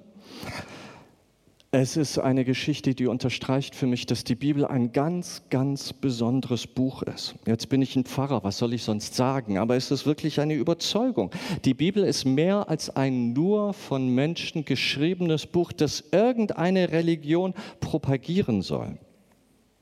es 1.75 1.97
ist 1.97 2.19
eine 2.19 2.45
Geschichte, 2.45 2.95
die 2.95 3.09
unterstreicht 3.09 3.75
für 3.75 3.89
mich, 3.89 4.07
dass 4.07 4.23
die 4.23 4.37
Bibel 4.37 4.65
ein 4.65 4.93
ganz, 4.93 5.43
ganz 5.51 5.93
besonderes 5.93 6.69
Buch 6.69 7.03
ist. 7.03 7.35
Jetzt 7.47 7.69
bin 7.69 7.83
ich 7.83 7.97
ein 7.97 8.05
Pfarrer, 8.05 8.45
was 8.45 8.59
soll 8.59 8.75
ich 8.75 8.85
sonst 8.85 9.17
sagen? 9.17 9.59
Aber 9.59 9.75
es 9.75 9.91
ist 9.91 10.07
wirklich 10.07 10.41
eine 10.41 10.55
Überzeugung. 10.55 11.33
Die 11.65 11.75
Bibel 11.75 12.05
ist 12.05 12.27
mehr 12.27 12.69
als 12.69 12.91
ein 12.91 13.33
nur 13.33 13.73
von 13.73 14.09
Menschen 14.09 14.65
geschriebenes 14.65 15.47
Buch, 15.47 15.73
das 15.73 16.05
irgendeine 16.13 16.93
Religion 16.93 17.55
propagieren 17.81 18.63
soll. 18.63 18.97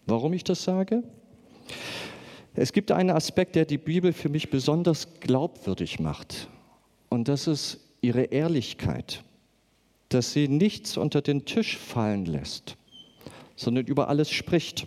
Warum 0.06 0.32
ich 0.32 0.44
das 0.44 0.64
sage? 0.64 1.02
Es 2.54 2.72
gibt 2.72 2.90
einen 2.90 3.10
Aspekt, 3.10 3.54
der 3.54 3.66
die 3.66 3.76
Bibel 3.76 4.14
für 4.14 4.30
mich 4.30 4.48
besonders 4.48 5.20
glaubwürdig 5.20 6.00
macht. 6.00 6.48
Und 7.10 7.28
das 7.28 7.46
ist 7.46 7.80
ihre 8.00 8.22
Ehrlichkeit 8.22 9.22
dass 10.14 10.32
sie 10.32 10.48
nichts 10.48 10.96
unter 10.96 11.22
den 11.22 11.44
Tisch 11.44 11.76
fallen 11.76 12.26
lässt, 12.26 12.76
sondern 13.56 13.86
über 13.86 14.08
alles 14.08 14.30
spricht, 14.30 14.86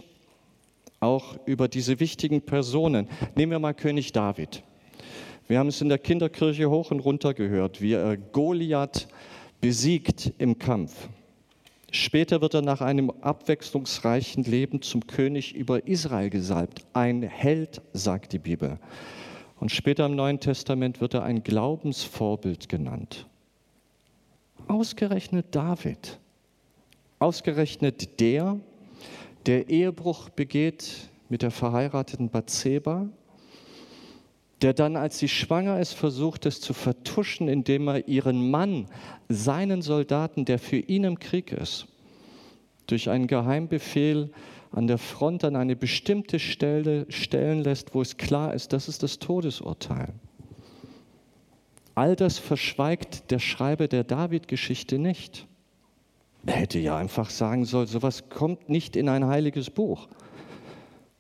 auch 1.00 1.36
über 1.46 1.68
diese 1.68 2.00
wichtigen 2.00 2.42
Personen. 2.42 3.08
Nehmen 3.36 3.52
wir 3.52 3.60
mal 3.60 3.74
König 3.74 4.12
David. 4.12 4.64
Wir 5.48 5.60
haben 5.60 5.68
es 5.68 5.82
in 5.82 5.90
der 5.90 6.00
Kinderkirche 6.00 6.70
hoch 6.70 6.92
und 6.92 7.00
runter 7.00 7.34
gehört, 7.34 7.82
wie 7.82 7.94
er 7.94 8.18
Goliath 8.18 9.08
besiegt 9.62 10.34
im 10.38 10.58
Kampf. 10.58 11.10
Später 11.92 12.42
wird 12.42 12.56
er 12.56 12.62
nach 12.62 12.82
einem 12.82 13.10
abwechslungsreichen 13.10 14.44
Leben 14.44 14.82
zum 14.82 15.08
König 15.08 15.56
über 15.56 15.88
Israel 15.88 16.30
gesalbt. 16.30 16.86
Ein 16.94 17.22
Held, 17.22 17.82
sagt 17.94 18.34
die 18.34 18.40
Bibel. 18.40 18.80
Und 19.60 19.72
später 19.72 20.06
im 20.08 20.16
Neuen 20.16 20.40
Testament 20.40 21.00
wird 21.00 21.14
er 21.14 21.24
ein 21.24 21.44
Glaubensvorbild 21.44 22.68
genannt. 22.68 23.28
Ausgerechnet 24.68 25.48
David, 25.52 26.20
ausgerechnet 27.20 28.20
der, 28.20 28.60
der 29.46 29.70
Ehebruch 29.70 30.30
begeht 30.30 31.10
mit 31.30 31.44
der 31.44 31.52
verheirateten 31.52 32.30
Bathseba, 32.30 33.08
der 34.62 34.74
dann, 34.74 34.96
als 34.96 35.20
sie 35.20 35.28
schwanger 35.28 35.80
ist, 35.80 35.94
versucht 35.94 36.46
es 36.46 36.62
zu 36.62 36.74
vertuschen, 36.74 37.48
indem 37.48 37.88
er 37.88 38.08
ihren 38.08 38.50
Mann, 38.50 38.88
seinen 39.30 39.82
Soldaten, 39.82 40.46
der 40.46 40.58
für 40.58 40.78
ihn 40.78 41.04
im 41.04 41.20
Krieg 41.20 41.52
ist, 41.52 41.88
durch 42.88 43.10
einen 43.10 43.28
Geheimbefehl 43.28 44.32
an 44.72 44.88
der 44.88 44.98
Front 44.98 45.44
an 45.44 45.56
eine 45.56 45.76
bestimmte 45.76 46.40
Stelle 46.40 47.06
stellen 47.10 47.64
lässt, 47.64 47.94
wo 47.94 48.02
es 48.02 48.18
klar 48.18 48.54
ist, 48.54 48.74
das 48.74 48.88
ist 48.88 49.04
das 49.04 49.20
Todesurteil. 49.20 50.14
All 51.96 52.18
das 52.18 52.38
verschweigt 52.38 53.32
der 53.32 53.40
Schreiber 53.40 53.88
der 53.88 54.04
David-Geschichte 54.04 55.00
nicht. 55.00 55.48
Er 56.46 56.54
hätte 56.54 56.78
ja 56.78 56.98
einfach 56.98 57.30
sagen 57.30 57.64
sollen, 57.64 57.88
sowas 57.88 58.30
kommt 58.30 58.70
nicht 58.70 58.96
in 58.98 59.10
ein 59.10 59.26
heiliges 59.26 59.70
Buch. 59.70 60.10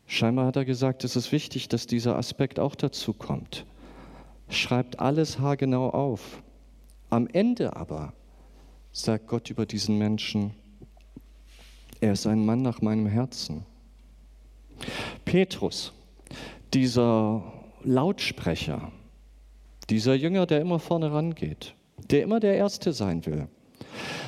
Scheinbar 0.06 0.46
hat 0.46 0.58
er 0.58 0.66
gesagt, 0.66 1.04
es 1.04 1.16
ist 1.16 1.32
wichtig, 1.32 1.70
dass 1.70 1.88
dieser 1.88 2.18
Aspekt 2.18 2.60
auch 2.60 2.76
dazu 2.76 3.14
kommt. 3.14 3.66
Schreibt 4.50 5.00
alles 5.00 5.40
haargenau 5.40 5.90
auf. 5.90 6.44
Am 7.10 7.28
Ende 7.28 7.76
aber 7.76 8.14
sagt 8.92 9.28
Gott 9.28 9.50
über 9.50 9.66
diesen 9.66 9.98
Menschen, 9.98 10.52
er 12.02 12.14
ist 12.14 12.28
ein 12.28 12.46
Mann 12.46 12.62
nach 12.62 12.82
meinem 12.82 13.08
Herzen. 13.08 13.66
Petrus, 15.24 15.94
dieser 16.74 17.42
Lautsprecher, 17.84 18.92
dieser 19.90 20.16
Jünger, 20.16 20.46
der 20.46 20.62
immer 20.62 20.80
vorne 20.80 21.12
rangeht, 21.12 21.76
der 22.10 22.24
immer 22.24 22.40
der 22.40 22.56
Erste 22.56 22.94
sein 22.94 23.26
will. 23.26 23.48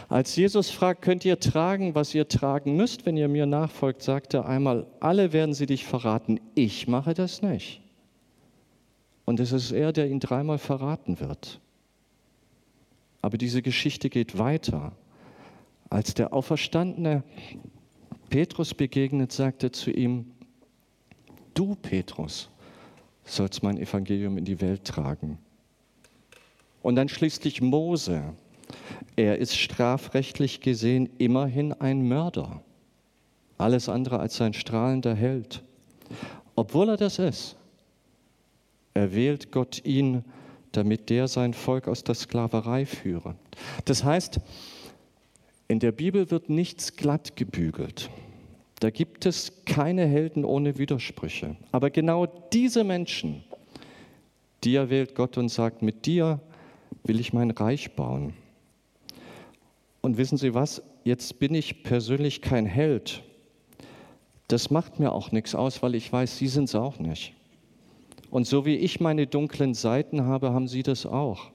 Als 0.09 0.35
Jesus 0.35 0.69
fragt, 0.69 1.01
könnt 1.01 1.25
ihr 1.25 1.39
tragen, 1.39 1.93
was 1.93 2.15
ihr 2.15 2.27
tragen 2.27 2.75
müsst, 2.77 3.05
wenn 3.05 3.17
ihr 3.17 3.27
mir 3.27 3.45
nachfolgt, 3.45 4.01
sagt 4.01 4.33
er 4.33 4.45
einmal, 4.45 4.87
alle 4.99 5.33
werden 5.33 5.53
sie 5.53 5.65
dich 5.65 5.85
verraten, 5.85 6.39
ich 6.55 6.87
mache 6.87 7.13
das 7.13 7.41
nicht. 7.41 7.81
Und 9.25 9.41
es 9.41 9.51
ist 9.51 9.71
er, 9.71 9.91
der 9.91 10.07
ihn 10.07 10.21
dreimal 10.21 10.57
verraten 10.57 11.19
wird. 11.19 11.59
Aber 13.21 13.37
diese 13.37 13.61
Geschichte 13.61 14.09
geht 14.09 14.37
weiter. 14.37 14.93
Als 15.89 16.13
der 16.13 16.31
auferstandene 16.33 17.23
Petrus 18.29 18.73
begegnet, 18.73 19.33
sagt 19.33 19.63
er 19.63 19.73
zu 19.73 19.91
ihm, 19.91 20.31
du 21.53 21.75
Petrus 21.75 22.49
sollst 23.25 23.63
mein 23.63 23.77
Evangelium 23.77 24.37
in 24.37 24.45
die 24.45 24.61
Welt 24.61 24.85
tragen. 24.85 25.37
Und 26.87 26.95
dann 26.95 27.09
schließlich 27.09 27.61
Mose. 27.61 28.33
Er 29.17 29.39
ist 29.39 29.57
strafrechtlich 29.57 30.61
gesehen 30.61 31.09
immerhin 31.17 31.73
ein 31.73 32.07
Mörder. 32.07 32.61
Alles 33.57 33.89
andere 33.89 34.19
als 34.19 34.39
ein 34.39 34.53
strahlender 34.53 35.13
Held. 35.13 35.65
Obwohl 36.55 36.87
er 36.87 36.95
das 36.95 37.19
ist, 37.19 37.57
erwählt 38.93 39.51
Gott 39.51 39.83
ihn, 39.83 40.23
damit 40.71 41.09
der 41.09 41.27
sein 41.27 41.53
Volk 41.53 41.89
aus 41.89 42.05
der 42.05 42.15
Sklaverei 42.15 42.85
führe. 42.85 43.35
Das 43.83 44.05
heißt, 44.05 44.39
in 45.67 45.79
der 45.79 45.91
Bibel 45.91 46.31
wird 46.31 46.47
nichts 46.49 46.95
glatt 46.95 47.35
gebügelt. 47.35 48.09
Da 48.79 48.91
gibt 48.91 49.25
es 49.25 49.65
keine 49.65 50.05
Helden 50.05 50.45
ohne 50.45 50.77
Widersprüche. 50.77 51.57
Aber 51.73 51.89
genau 51.89 52.27
diese 52.53 52.85
Menschen, 52.85 53.43
die 54.63 54.75
erwählt 54.75 55.15
Gott 55.15 55.37
und 55.37 55.49
sagt, 55.49 55.81
mit 55.81 56.05
dir 56.05 56.39
will 57.07 57.19
ich 57.19 57.33
mein 57.33 57.51
Reich 57.51 57.95
bauen. 57.95 58.33
Und 60.01 60.17
wissen 60.17 60.37
Sie 60.37 60.53
was? 60.53 60.81
Jetzt 61.03 61.39
bin 61.39 61.53
ich 61.53 61.83
persönlich 61.83 62.41
kein 62.41 62.65
Held. 62.65 63.23
Das 64.47 64.71
macht 64.71 64.99
mir 64.99 65.11
auch 65.11 65.31
nichts 65.31 65.55
aus, 65.55 65.83
weil 65.83 65.95
ich 65.95 66.11
weiß, 66.11 66.37
Sie 66.37 66.47
sind 66.47 66.65
es 66.65 66.75
auch 66.75 66.99
nicht. 66.99 67.33
Und 68.29 68.45
so 68.45 68.65
wie 68.65 68.75
ich 68.75 68.99
meine 68.99 69.27
dunklen 69.27 69.73
Seiten 69.73 70.23
habe, 70.25 70.53
haben 70.53 70.67
Sie 70.67 70.83
das 70.83 71.05
auch. 71.05 71.51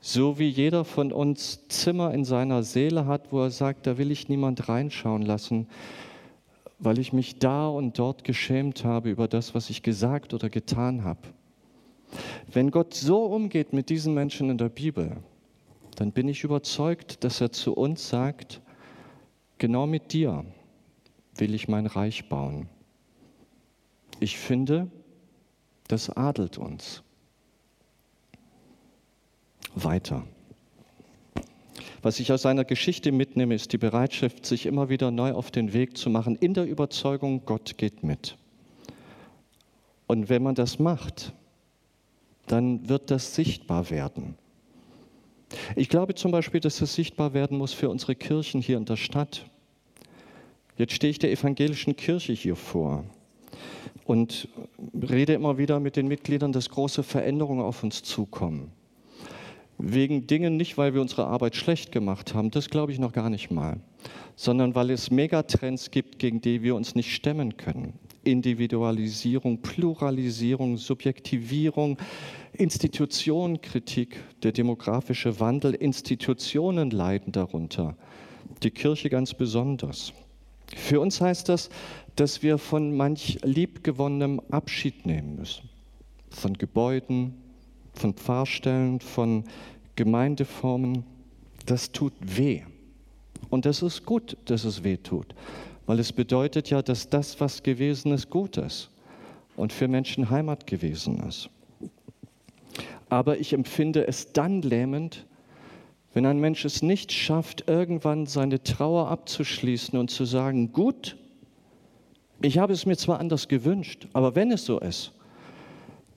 So 0.00 0.38
wie 0.38 0.48
jeder 0.48 0.84
von 0.84 1.12
uns 1.12 1.66
Zimmer 1.68 2.14
in 2.14 2.24
seiner 2.24 2.62
Seele 2.62 3.06
hat, 3.06 3.32
wo 3.32 3.42
er 3.42 3.50
sagt, 3.50 3.86
da 3.86 3.98
will 3.98 4.10
ich 4.10 4.28
niemand 4.28 4.68
reinschauen 4.68 5.22
lassen, 5.22 5.66
weil 6.78 6.98
ich 6.98 7.12
mich 7.12 7.38
da 7.38 7.68
und 7.68 7.98
dort 7.98 8.22
geschämt 8.22 8.84
habe 8.84 9.10
über 9.10 9.26
das, 9.26 9.54
was 9.54 9.70
ich 9.70 9.82
gesagt 9.82 10.34
oder 10.34 10.48
getan 10.48 11.02
habe. 11.04 11.20
Wenn 12.52 12.70
Gott 12.70 12.94
so 12.94 13.24
umgeht 13.26 13.72
mit 13.72 13.90
diesen 13.90 14.14
Menschen 14.14 14.50
in 14.50 14.58
der 14.58 14.68
Bibel, 14.68 15.18
dann 15.96 16.12
bin 16.12 16.28
ich 16.28 16.44
überzeugt, 16.44 17.24
dass 17.24 17.40
er 17.40 17.52
zu 17.52 17.74
uns 17.74 18.08
sagt, 18.08 18.60
genau 19.58 19.86
mit 19.86 20.12
dir 20.12 20.44
will 21.36 21.54
ich 21.54 21.68
mein 21.68 21.86
Reich 21.86 22.28
bauen. 22.28 22.68
Ich 24.20 24.38
finde, 24.38 24.90
das 25.88 26.10
adelt 26.10 26.58
uns. 26.58 27.02
Weiter. 29.74 30.24
Was 32.02 32.20
ich 32.20 32.32
aus 32.32 32.42
seiner 32.42 32.64
Geschichte 32.64 33.10
mitnehme, 33.10 33.54
ist 33.54 33.72
die 33.72 33.78
Bereitschaft, 33.78 34.46
sich 34.46 34.66
immer 34.66 34.88
wieder 34.88 35.10
neu 35.10 35.32
auf 35.32 35.50
den 35.50 35.72
Weg 35.72 35.96
zu 35.96 36.10
machen, 36.10 36.36
in 36.36 36.54
der 36.54 36.64
Überzeugung, 36.64 37.42
Gott 37.44 37.76
geht 37.76 38.02
mit. 38.04 38.36
Und 40.06 40.28
wenn 40.28 40.42
man 40.42 40.54
das 40.54 40.78
macht, 40.78 41.34
dann 42.48 42.88
wird 42.88 43.10
das 43.10 43.34
sichtbar 43.34 43.90
werden. 43.90 44.36
Ich 45.76 45.88
glaube 45.88 46.14
zum 46.14 46.30
Beispiel, 46.30 46.60
dass 46.60 46.78
das 46.78 46.94
sichtbar 46.94 47.32
werden 47.32 47.56
muss 47.56 47.72
für 47.72 47.88
unsere 47.88 48.14
Kirchen 48.14 48.60
hier 48.60 48.76
in 48.76 48.84
der 48.84 48.96
Stadt. 48.96 49.46
Jetzt 50.76 50.92
stehe 50.92 51.10
ich 51.10 51.18
der 51.18 51.32
evangelischen 51.32 51.96
Kirche 51.96 52.32
hier 52.32 52.56
vor 52.56 53.04
und 54.04 54.48
rede 54.94 55.32
immer 55.32 55.58
wieder 55.58 55.80
mit 55.80 55.96
den 55.96 56.08
Mitgliedern, 56.08 56.52
dass 56.52 56.68
große 56.68 57.02
Veränderungen 57.02 57.62
auf 57.62 57.82
uns 57.82 58.02
zukommen 58.02 58.72
wegen 59.78 60.26
Dingen 60.26 60.56
nicht, 60.56 60.76
weil 60.76 60.92
wir 60.92 61.00
unsere 61.00 61.26
Arbeit 61.26 61.56
schlecht 61.56 61.92
gemacht 61.92 62.34
haben, 62.34 62.50
das 62.50 62.68
glaube 62.68 62.92
ich 62.92 62.98
noch 62.98 63.12
gar 63.12 63.30
nicht 63.30 63.50
mal, 63.50 63.80
sondern 64.36 64.74
weil 64.74 64.90
es 64.90 65.10
Megatrends 65.10 65.90
gibt, 65.90 66.18
gegen 66.18 66.40
die 66.40 66.62
wir 66.62 66.74
uns 66.74 66.94
nicht 66.94 67.14
stemmen 67.14 67.56
können. 67.56 67.94
Individualisierung, 68.24 69.62
Pluralisierung, 69.62 70.76
Subjektivierung, 70.76 71.98
Institutionenkritik, 72.52 74.16
der 74.42 74.52
demografische 74.52 75.38
Wandel, 75.40 75.74
Institutionen 75.74 76.90
leiden 76.90 77.32
darunter, 77.32 77.96
die 78.62 78.70
Kirche 78.70 79.10
ganz 79.10 79.34
besonders. 79.34 80.12
Für 80.76 81.00
uns 81.00 81.20
heißt 81.20 81.48
das, 81.48 81.70
dass 82.16 82.42
wir 82.42 82.58
von 82.58 82.96
manch 82.96 83.38
liebgewonnenem 83.42 84.40
Abschied 84.50 85.06
nehmen 85.06 85.36
müssen, 85.36 85.68
von 86.30 86.54
Gebäuden, 86.54 87.34
von 87.94 88.14
Pfarrstellen, 88.14 89.00
von 89.00 89.44
Gemeindeformen, 89.96 91.04
das 91.66 91.92
tut 91.92 92.12
weh. 92.20 92.62
Und 93.50 93.66
das 93.66 93.82
ist 93.82 94.04
gut, 94.04 94.36
dass 94.44 94.64
es 94.64 94.84
weh 94.84 94.96
tut, 94.96 95.34
weil 95.88 96.00
es 96.00 96.12
bedeutet 96.12 96.68
ja, 96.68 96.82
dass 96.82 97.08
das, 97.08 97.40
was 97.40 97.62
gewesen 97.62 98.12
ist, 98.12 98.28
gut 98.28 98.58
ist 98.58 98.90
und 99.56 99.72
für 99.72 99.88
Menschen 99.88 100.28
Heimat 100.28 100.66
gewesen 100.66 101.18
ist. 101.26 101.48
Aber 103.08 103.38
ich 103.40 103.54
empfinde 103.54 104.06
es 104.06 104.34
dann 104.34 104.60
lähmend, 104.60 105.24
wenn 106.12 106.26
ein 106.26 106.40
Mensch 106.40 106.66
es 106.66 106.82
nicht 106.82 107.10
schafft, 107.10 107.68
irgendwann 107.70 108.26
seine 108.26 108.62
Trauer 108.62 109.08
abzuschließen 109.08 109.98
und 109.98 110.10
zu 110.10 110.26
sagen, 110.26 110.72
gut, 110.72 111.16
ich 112.42 112.58
habe 112.58 112.74
es 112.74 112.84
mir 112.84 112.98
zwar 112.98 113.18
anders 113.18 113.48
gewünscht, 113.48 114.08
aber 114.12 114.34
wenn 114.34 114.52
es 114.52 114.66
so 114.66 114.78
ist, 114.80 115.12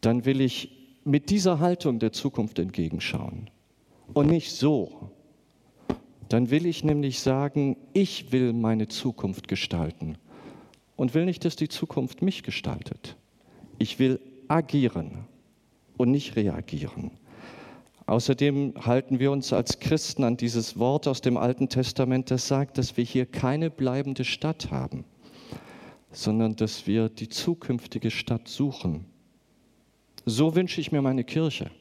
dann 0.02 0.26
will 0.26 0.42
ich 0.42 1.00
mit 1.06 1.30
dieser 1.30 1.60
Haltung 1.60 1.98
der 2.00 2.12
Zukunft 2.12 2.60
entgegenschauen 2.60 3.50
und 4.14 4.28
nicht 4.28 4.52
so. 4.52 5.11
Dann 6.32 6.50
will 6.50 6.66
ich 6.66 6.86
nämlich 6.86 7.20
sagen, 7.20 7.76
ich 7.92 8.32
will 8.32 8.54
meine 8.54 8.88
Zukunft 8.88 9.50
gestalten 9.50 10.18
und 10.96 11.14
will 11.14 11.26
nicht, 11.26 11.44
dass 11.44 11.58
die 11.58 11.68
Zukunft 11.68 12.22
mich 12.22 12.42
gestaltet. 12.42 13.18
Ich 13.80 14.00
will 14.00 14.18
agieren 14.48 15.26
und 15.98 16.10
nicht 16.10 16.38
reagieren. 16.38 17.12
Außerdem 18.06 18.76
halten 18.80 19.20
wir 19.20 19.30
uns 19.30 19.52
als 19.52 19.80
Christen 19.80 20.24
an 20.24 20.38
dieses 20.38 20.80
Wort 20.80 21.06
aus 21.06 21.20
dem 21.20 21.36
Alten 21.36 21.68
Testament, 21.68 22.32
das 22.32 22.48
sagt, 22.48 22.78
dass 22.78 22.96
wir 22.96 23.04
hier 23.04 23.26
keine 23.26 23.70
bleibende 23.70 24.24
Stadt 24.24 24.72
haben, 24.72 25.04
sondern 26.14 26.56
dass 26.56 26.88
wir 26.88 27.10
die 27.10 27.28
zukünftige 27.28 28.10
Stadt 28.10 28.48
suchen. 28.48 29.04
So 30.26 30.56
wünsche 30.56 30.80
ich 30.80 30.94
mir 30.94 31.02
meine 31.02 31.26
Kirche, 31.26 31.72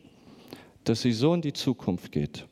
dass 0.82 1.02
sie 1.02 1.12
so 1.12 1.34
in 1.34 1.40
die 1.40 1.52
Zukunft 1.52 2.10
geht. 2.10 2.48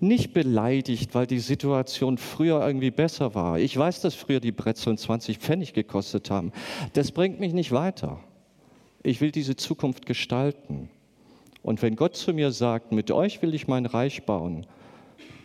Nicht 0.00 0.32
beleidigt, 0.32 1.14
weil 1.14 1.26
die 1.26 1.38
Situation 1.38 2.18
früher 2.18 2.64
irgendwie 2.66 2.90
besser 2.90 3.34
war. 3.34 3.58
Ich 3.58 3.76
weiß, 3.76 4.00
dass 4.00 4.14
früher 4.14 4.40
die 4.40 4.52
Brezeln 4.52 4.98
20 4.98 5.38
Pfennig 5.38 5.72
gekostet 5.72 6.30
haben. 6.30 6.52
Das 6.92 7.12
bringt 7.12 7.40
mich 7.40 7.52
nicht 7.52 7.72
weiter. 7.72 8.20
Ich 9.02 9.20
will 9.20 9.30
diese 9.30 9.56
Zukunft 9.56 10.06
gestalten. 10.06 10.90
Und 11.62 11.82
wenn 11.82 11.96
Gott 11.96 12.16
zu 12.16 12.32
mir 12.32 12.50
sagt, 12.50 12.92
mit 12.92 13.10
euch 13.10 13.42
will 13.42 13.54
ich 13.54 13.68
mein 13.68 13.86
Reich 13.86 14.24
bauen, 14.24 14.66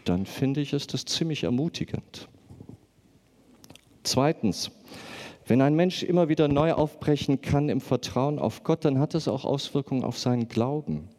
dann 0.06 0.26
finde 0.26 0.62
ich 0.62 0.74
es 0.74 0.88
das 0.88 1.06
ziemlich 1.06 1.44
ermutigend. 1.44 2.28
Zweitens, 4.04 4.72
wenn 5.46 5.62
ein 5.62 5.76
Mensch 5.76 6.04
immer 6.04 6.30
wieder 6.30 6.48
neu 6.48 6.74
aufbrechen 6.74 7.42
kann 7.42 7.70
im 7.70 7.82
Vertrauen 7.82 8.40
auf 8.40 8.64
Gott, 8.64 8.86
dann 8.86 9.00
hat 9.00 9.16
es 9.16 9.28
auch 9.28 9.46
Auswirkungen 9.46 10.04
auf 10.04 10.18
seinen 10.18 10.48
Glauben. 10.48 11.10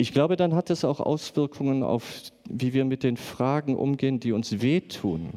Ich 0.00 0.14
glaube, 0.14 0.36
dann 0.36 0.54
hat 0.54 0.70
es 0.70 0.82
auch 0.82 0.98
Auswirkungen 0.98 1.82
auf, 1.82 2.22
wie 2.48 2.72
wir 2.72 2.86
mit 2.86 3.02
den 3.02 3.18
Fragen 3.18 3.76
umgehen, 3.76 4.18
die 4.18 4.32
uns 4.32 4.62
wehtun 4.62 5.28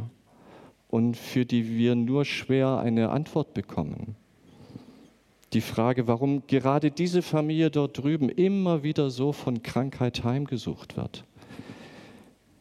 und 0.88 1.18
für 1.18 1.46
die 1.46 1.78
wir 1.78 1.96
nur 1.96 2.24
schwer 2.24 2.78
eine 2.78 3.10
Antwort 3.10 3.54
bekommen. 3.54 4.16
Die 5.52 5.60
Frage, 5.60 6.08
warum 6.08 6.48
gerade 6.48 6.92
diese 6.92 7.22
Familie 7.22 7.72
dort 7.72 7.98
drüben 7.98 8.30
immer 8.30 8.84
wieder 8.84 9.10
so 9.10 9.34
von 9.34 9.64
Krankheit 9.64 10.24
heimgesucht 10.24 10.96
wird. 10.96 11.26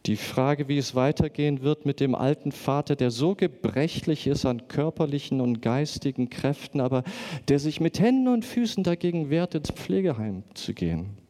Die 0.05 0.17
Frage, 0.17 0.67
wie 0.67 0.77
es 0.77 0.95
weitergehen 0.95 1.61
wird 1.61 1.85
mit 1.85 2.01
dem 2.01 2.15
alten 2.15 2.51
Vater, 2.51 2.97
der 2.97 3.11
so 3.11 3.33
gebrechlich 3.33 4.27
ist 4.27 4.45
an 4.45 4.67
körperlichen 4.67 5.39
und 5.39 5.61
geistigen 5.61 6.29
Kräften, 6.29 6.81
aber 6.81 7.05
der 7.47 7.59
sich 7.59 7.79
mit 7.79 8.01
Händen 8.01 8.27
und 8.27 8.43
Füßen 8.43 8.83
dagegen 8.83 9.29
wehrt, 9.29 9.55
ins 9.55 9.71
Pflegeheim 9.71 10.43
zu 10.53 10.73
gehen. 10.73 11.22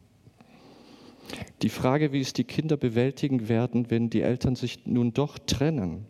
Die 1.62 1.68
Frage, 1.68 2.12
wie 2.12 2.20
es 2.20 2.32
die 2.32 2.44
Kinder 2.44 2.76
bewältigen 2.76 3.48
werden, 3.48 3.90
wenn 3.90 4.10
die 4.10 4.22
Eltern 4.22 4.56
sich 4.56 4.86
nun 4.86 5.12
doch 5.12 5.38
trennen. 5.38 6.06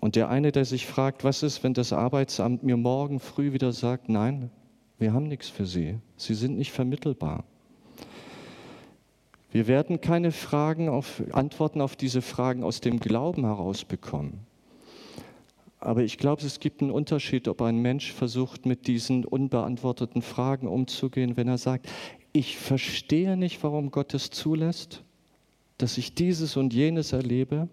Und 0.00 0.16
der 0.16 0.30
eine, 0.30 0.50
der 0.50 0.64
sich 0.64 0.86
fragt, 0.86 1.24
was 1.24 1.42
ist, 1.42 1.62
wenn 1.62 1.74
das 1.74 1.92
Arbeitsamt 1.92 2.62
mir 2.62 2.76
morgen 2.76 3.20
früh 3.20 3.52
wieder 3.52 3.72
sagt, 3.72 4.08
nein, 4.08 4.50
wir 4.98 5.12
haben 5.12 5.28
nichts 5.28 5.48
für 5.48 5.66
Sie, 5.66 5.98
Sie 6.16 6.34
sind 6.34 6.56
nicht 6.56 6.72
vermittelbar. 6.72 7.44
Wir 9.52 9.66
werden 9.66 10.00
keine 10.00 10.30
Fragen 10.30 10.88
auf, 10.88 11.22
Antworten 11.32 11.80
auf 11.80 11.96
diese 11.96 12.22
Fragen 12.22 12.62
aus 12.62 12.80
dem 12.80 13.00
Glauben 13.00 13.44
herausbekommen. 13.44 14.46
Aber 15.80 16.02
ich 16.02 16.18
glaube, 16.18 16.44
es 16.44 16.60
gibt 16.60 16.82
einen 16.82 16.90
Unterschied, 16.90 17.48
ob 17.48 17.62
ein 17.62 17.78
Mensch 17.78 18.12
versucht, 18.12 18.66
mit 18.66 18.86
diesen 18.86 19.24
unbeantworteten 19.24 20.20
Fragen 20.22 20.68
umzugehen, 20.68 21.36
wenn 21.36 21.48
er 21.48 21.58
sagt, 21.58 21.88
ich 22.32 22.56
verstehe 22.56 23.36
nicht, 23.36 23.62
warum 23.62 23.90
Gott 23.90 24.14
es 24.14 24.30
zulässt, 24.30 25.02
dass 25.78 25.98
ich 25.98 26.14
dieses 26.14 26.56
und 26.56 26.72
jenes 26.72 27.12
erlebe, 27.12 27.68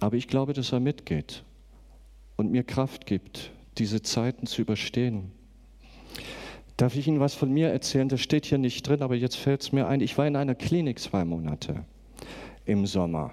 aber 0.00 0.16
ich 0.16 0.28
glaube, 0.28 0.52
dass 0.52 0.72
er 0.72 0.80
mitgeht 0.80 1.44
und 2.36 2.50
mir 2.50 2.64
Kraft 2.64 3.06
gibt, 3.06 3.52
diese 3.78 4.02
Zeiten 4.02 4.46
zu 4.46 4.62
überstehen. 4.62 5.32
Darf 6.76 6.96
ich 6.96 7.06
Ihnen 7.06 7.20
was 7.20 7.34
von 7.34 7.52
mir 7.52 7.68
erzählen? 7.68 8.08
Das 8.08 8.20
steht 8.20 8.46
hier 8.46 8.58
nicht 8.58 8.86
drin, 8.86 9.02
aber 9.02 9.14
jetzt 9.14 9.36
fällt 9.36 9.62
es 9.62 9.72
mir 9.72 9.86
ein. 9.86 10.00
Ich 10.00 10.18
war 10.18 10.26
in 10.26 10.34
einer 10.34 10.56
Klinik 10.56 10.98
zwei 10.98 11.24
Monate 11.24 11.84
im 12.66 12.84
Sommer. 12.86 13.32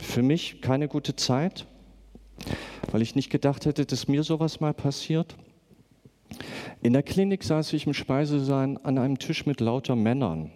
Für 0.00 0.22
mich 0.22 0.60
keine 0.60 0.86
gute 0.86 1.16
Zeit, 1.16 1.66
weil 2.92 3.02
ich 3.02 3.16
nicht 3.16 3.30
gedacht 3.30 3.66
hätte, 3.66 3.84
dass 3.84 4.06
mir 4.06 4.22
sowas 4.22 4.60
mal 4.60 4.72
passiert. 4.72 5.34
In 6.82 6.94
der 6.94 7.04
Klinik 7.04 7.44
saß 7.44 7.72
ich 7.74 7.86
im 7.86 7.94
Speisesaal 7.94 8.76
an 8.82 8.98
einem 8.98 9.16
Tisch 9.16 9.46
mit 9.46 9.60
lauter 9.60 9.94
Männern. 9.94 10.50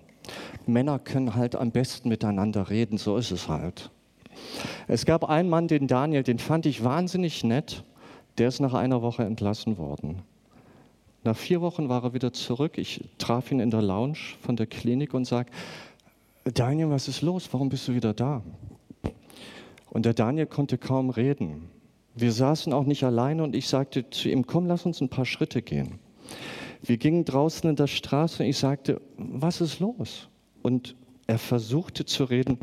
Männer 0.66 0.98
können 0.98 1.36
halt 1.36 1.54
am 1.54 1.70
besten 1.70 2.08
miteinander 2.08 2.68
reden, 2.68 2.98
so 2.98 3.16
ist 3.16 3.30
es 3.30 3.46
halt. 3.46 3.92
Es 4.88 5.06
gab 5.06 5.22
einen 5.28 5.48
Mann, 5.48 5.68
den 5.68 5.86
Daniel, 5.86 6.24
den 6.24 6.40
fand 6.40 6.66
ich 6.66 6.82
wahnsinnig 6.82 7.44
nett. 7.44 7.84
Der 8.38 8.48
ist 8.48 8.58
nach 8.58 8.74
einer 8.74 9.02
Woche 9.02 9.22
entlassen 9.22 9.78
worden. 9.78 10.22
Nach 11.22 11.36
vier 11.36 11.60
Wochen 11.60 11.88
war 11.88 12.02
er 12.02 12.12
wieder 12.12 12.32
zurück. 12.32 12.76
Ich 12.76 13.04
traf 13.18 13.52
ihn 13.52 13.60
in 13.60 13.70
der 13.70 13.82
Lounge 13.82 14.18
von 14.40 14.56
der 14.56 14.66
Klinik 14.66 15.14
und 15.14 15.26
sagte, 15.26 15.52
Daniel, 16.42 16.90
was 16.90 17.06
ist 17.06 17.22
los? 17.22 17.48
Warum 17.52 17.68
bist 17.68 17.86
du 17.86 17.94
wieder 17.94 18.14
da? 18.14 18.42
Und 19.90 20.04
der 20.04 20.12
Daniel 20.12 20.46
konnte 20.46 20.76
kaum 20.76 21.10
reden. 21.10 21.70
Wir 22.16 22.32
saßen 22.32 22.72
auch 22.72 22.84
nicht 22.84 23.04
alleine 23.04 23.44
und 23.44 23.54
ich 23.54 23.68
sagte 23.68 24.10
zu 24.10 24.28
ihm, 24.28 24.44
komm, 24.44 24.66
lass 24.66 24.86
uns 24.86 25.00
ein 25.00 25.08
paar 25.08 25.24
Schritte 25.24 25.62
gehen. 25.62 26.00
Wir 26.82 26.96
gingen 26.98 27.24
draußen 27.24 27.68
in 27.68 27.76
der 27.76 27.86
Straße 27.86 28.42
und 28.42 28.48
ich 28.48 28.58
sagte, 28.58 29.00
was 29.16 29.60
ist 29.60 29.80
los? 29.80 30.28
Und 30.62 30.94
er 31.26 31.38
versuchte 31.38 32.04
zu 32.04 32.24
reden 32.24 32.58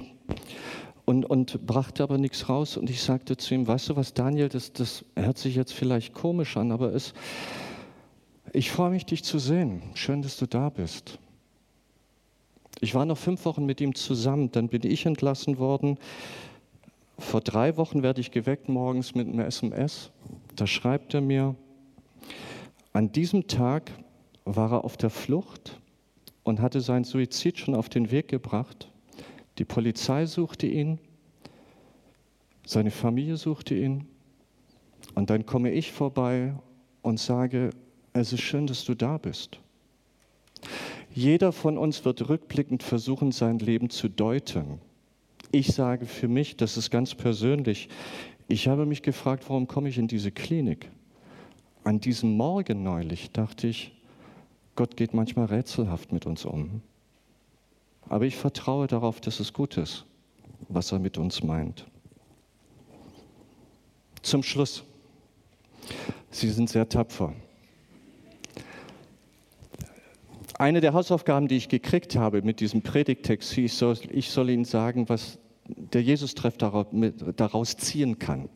und, 1.05 1.25
und 1.25 1.65
brachte 1.65 2.03
aber 2.03 2.17
nichts 2.17 2.47
raus. 2.49 2.77
Und 2.77 2.89
ich 2.89 3.01
sagte 3.01 3.37
zu 3.37 3.53
ihm, 3.53 3.67
weißt 3.67 3.89
du 3.89 3.95
was, 3.95 4.13
Daniel, 4.13 4.49
das, 4.49 4.73
das 4.73 5.05
hört 5.15 5.37
sich 5.37 5.55
jetzt 5.55 5.73
vielleicht 5.73 6.13
komisch 6.13 6.55
an, 6.57 6.71
aber 6.71 6.93
es, 6.93 7.13
ich 8.53 8.71
freue 8.71 8.91
mich, 8.91 9.05
dich 9.05 9.23
zu 9.23 9.39
sehen. 9.39 9.81
Schön, 9.95 10.21
dass 10.21 10.37
du 10.37 10.45
da 10.45 10.69
bist. 10.69 11.19
Ich 12.79 12.95
war 12.95 13.05
noch 13.05 13.17
fünf 13.17 13.45
Wochen 13.45 13.65
mit 13.65 13.81
ihm 13.81 13.95
zusammen, 13.95 14.51
dann 14.51 14.67
bin 14.67 14.83
ich 14.83 15.05
entlassen 15.05 15.57
worden. 15.57 15.97
Vor 17.17 17.41
drei 17.41 17.77
Wochen 17.77 18.03
werde 18.03 18.21
ich 18.21 18.31
geweckt 18.31 18.69
morgens 18.69 19.15
mit 19.15 19.27
einem 19.27 19.39
SMS. 19.39 20.11
Da 20.55 20.67
schreibt 20.67 21.13
er 21.13 21.21
mir, 21.21 21.55
an 22.93 23.11
diesem 23.11 23.47
Tag 23.47 23.91
war 24.45 24.71
er 24.71 24.85
auf 24.85 24.97
der 24.97 25.09
Flucht 25.09 25.79
und 26.43 26.61
hatte 26.61 26.81
seinen 26.81 27.03
Suizid 27.03 27.57
schon 27.57 27.75
auf 27.75 27.89
den 27.89 28.11
Weg 28.11 28.27
gebracht. 28.27 28.91
Die 29.57 29.65
Polizei 29.65 30.25
suchte 30.25 30.67
ihn, 30.67 30.99
seine 32.65 32.91
Familie 32.91 33.37
suchte 33.37 33.75
ihn. 33.75 34.07
Und 35.15 35.29
dann 35.29 35.45
komme 35.45 35.71
ich 35.71 35.91
vorbei 35.91 36.53
und 37.01 37.19
sage, 37.19 37.71
es 38.13 38.31
ist 38.31 38.41
schön, 38.41 38.67
dass 38.67 38.85
du 38.85 38.95
da 38.95 39.17
bist. 39.17 39.59
Jeder 41.13 41.51
von 41.51 41.77
uns 41.77 42.05
wird 42.05 42.29
rückblickend 42.29 42.81
versuchen, 42.81 43.31
sein 43.31 43.59
Leben 43.59 43.89
zu 43.89 44.07
deuten. 44.07 44.79
Ich 45.51 45.67
sage 45.67 46.05
für 46.05 46.27
mich, 46.27 46.57
das 46.57 46.77
ist 46.77 46.89
ganz 46.89 47.13
persönlich, 47.13 47.89
ich 48.47 48.67
habe 48.67 48.85
mich 48.85 49.01
gefragt, 49.01 49.45
warum 49.47 49.67
komme 49.67 49.89
ich 49.89 49.97
in 49.97 50.07
diese 50.07 50.31
Klinik? 50.31 50.89
An 51.83 51.99
diesem 51.99 52.37
Morgen 52.37 52.83
neulich 52.83 53.31
dachte 53.31 53.67
ich, 53.67 53.91
Gott 54.75 54.95
geht 54.95 55.13
manchmal 55.13 55.47
rätselhaft 55.47 56.13
mit 56.13 56.25
uns 56.25 56.45
um. 56.45 56.81
Aber 58.07 58.25
ich 58.25 58.37
vertraue 58.37 58.87
darauf, 58.87 59.19
dass 59.19 59.39
es 59.39 59.53
gut 59.53 59.77
ist, 59.77 60.05
was 60.69 60.91
er 60.91 60.99
mit 60.99 61.17
uns 61.17 61.43
meint. 61.43 61.85
Zum 64.21 64.43
Schluss. 64.43 64.83
Sie 66.31 66.49
sind 66.49 66.69
sehr 66.69 66.87
tapfer. 66.87 67.33
Eine 70.57 70.79
der 70.79 70.93
Hausaufgaben, 70.93 71.47
die 71.49 71.57
ich 71.57 71.67
gekriegt 71.67 72.15
habe 72.15 72.41
mit 72.41 72.61
diesem 72.61 72.81
Predigtext, 72.81 73.57
ich 73.57 73.73
soll, 73.73 73.97
ich 74.09 74.29
soll 74.29 74.49
Ihnen 74.49 74.65
sagen, 74.65 75.09
was 75.09 75.37
der 75.67 76.01
Jesus-Treff 76.01 76.57
daraus 76.57 77.75
ziehen 77.75 78.19
kann. 78.19 78.47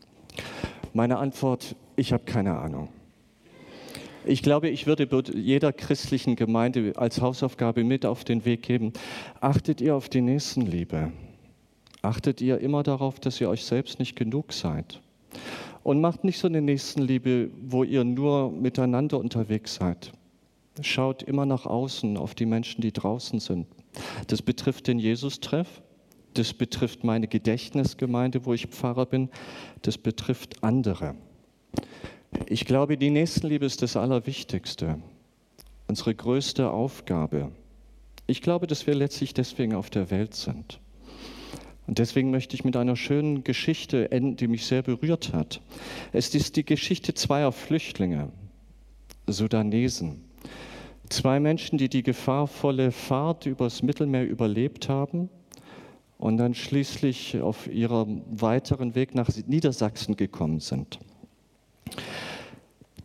Meine 0.94 1.18
Antwort, 1.18 1.76
ich 1.96 2.14
habe 2.14 2.24
keine 2.24 2.58
Ahnung. 2.58 2.90
Ich 4.28 4.42
glaube, 4.42 4.68
ich 4.68 4.88
würde 4.88 5.08
jeder 5.34 5.72
christlichen 5.72 6.36
Gemeinde 6.36 6.94
als 6.98 7.22
Hausaufgabe 7.22 7.86
mit 7.86 8.06
auf 8.06 8.26
den 8.26 8.44
Weg 8.44 8.62
geben, 8.62 8.92
achtet 9.40 9.80
ihr 9.80 9.96
auf 9.96 10.10
die 10.10 10.20
Nächstenliebe. 10.20 11.14
Achtet 12.02 12.42
ihr 12.42 12.60
immer 12.60 12.84
darauf, 12.84 13.22
dass 13.22 13.40
ihr 13.40 13.50
euch 13.50 13.64
selbst 13.64 14.00
nicht 14.00 14.18
genug 14.18 14.52
seid. 14.52 15.02
Und 15.84 16.02
macht 16.02 16.26
nicht 16.26 16.40
so 16.40 16.48
eine 16.48 16.62
Nächstenliebe, 16.62 17.52
wo 17.62 17.86
ihr 17.86 18.04
nur 18.04 18.52
miteinander 18.52 19.18
unterwegs 19.18 19.76
seid. 19.76 20.12
Schaut 20.82 21.24
immer 21.24 21.46
nach 21.46 21.66
außen 21.66 22.18
auf 22.18 22.36
die 22.36 22.46
Menschen, 22.46 22.82
die 22.82 22.92
draußen 22.92 23.40
sind. 23.40 23.66
Das 24.28 24.42
betrifft 24.42 24.88
den 24.88 25.00
Jesus-Treff, 25.00 25.82
das 26.34 26.54
betrifft 26.54 27.06
meine 27.06 27.28
Gedächtnisgemeinde, 27.28 28.46
wo 28.46 28.54
ich 28.54 28.68
Pfarrer 28.68 29.06
bin, 29.06 29.30
das 29.84 29.98
betrifft 29.98 30.64
andere. 30.64 31.16
Ich 32.48 32.66
glaube, 32.66 32.98
die 32.98 33.10
Nächstenliebe 33.10 33.66
ist 33.66 33.82
das 33.82 33.96
Allerwichtigste, 33.96 35.00
unsere 35.88 36.14
größte 36.14 36.70
Aufgabe. 36.70 37.52
Ich 38.28 38.42
glaube, 38.42 38.68
dass 38.68 38.88
wir 38.88 38.96
letztlich 38.96 39.34
deswegen 39.34 39.74
auf 39.74 39.90
der 39.90 40.12
Welt 40.12 40.36
sind. 40.36 40.80
Und 41.88 42.00
deswegen 42.00 42.32
möchte 42.32 42.56
ich 42.56 42.66
mit 42.66 42.76
einer 42.76 42.98
schönen 42.98 43.46
Geschichte 43.46 44.12
enden, 44.12 44.36
die 44.36 44.50
mich 44.50 44.66
sehr 44.66 44.82
berührt 44.82 45.32
hat. 45.32 45.62
Es 46.12 46.36
ist 46.36 46.58
die 46.58 46.66
Geschichte 46.66 47.14
zweier 47.14 47.54
Flüchtlinge, 47.54 48.30
Sudanesen. 49.26 50.26
Zwei 51.10 51.40
Menschen, 51.40 51.78
die 51.78 51.88
die 51.88 52.04
gefahrvolle 52.04 52.92
Fahrt 52.92 53.46
übers 53.46 53.82
Mittelmeer 53.82 54.28
überlebt 54.28 54.90
haben 54.90 55.30
und 56.18 56.36
dann 56.36 56.54
schließlich 56.54 57.40
auf 57.40 57.68
ihrem 57.68 58.24
weiteren 58.30 58.94
Weg 58.94 59.16
nach 59.16 59.30
Niedersachsen 59.46 60.18
gekommen 60.18 60.60
sind. 60.60 61.00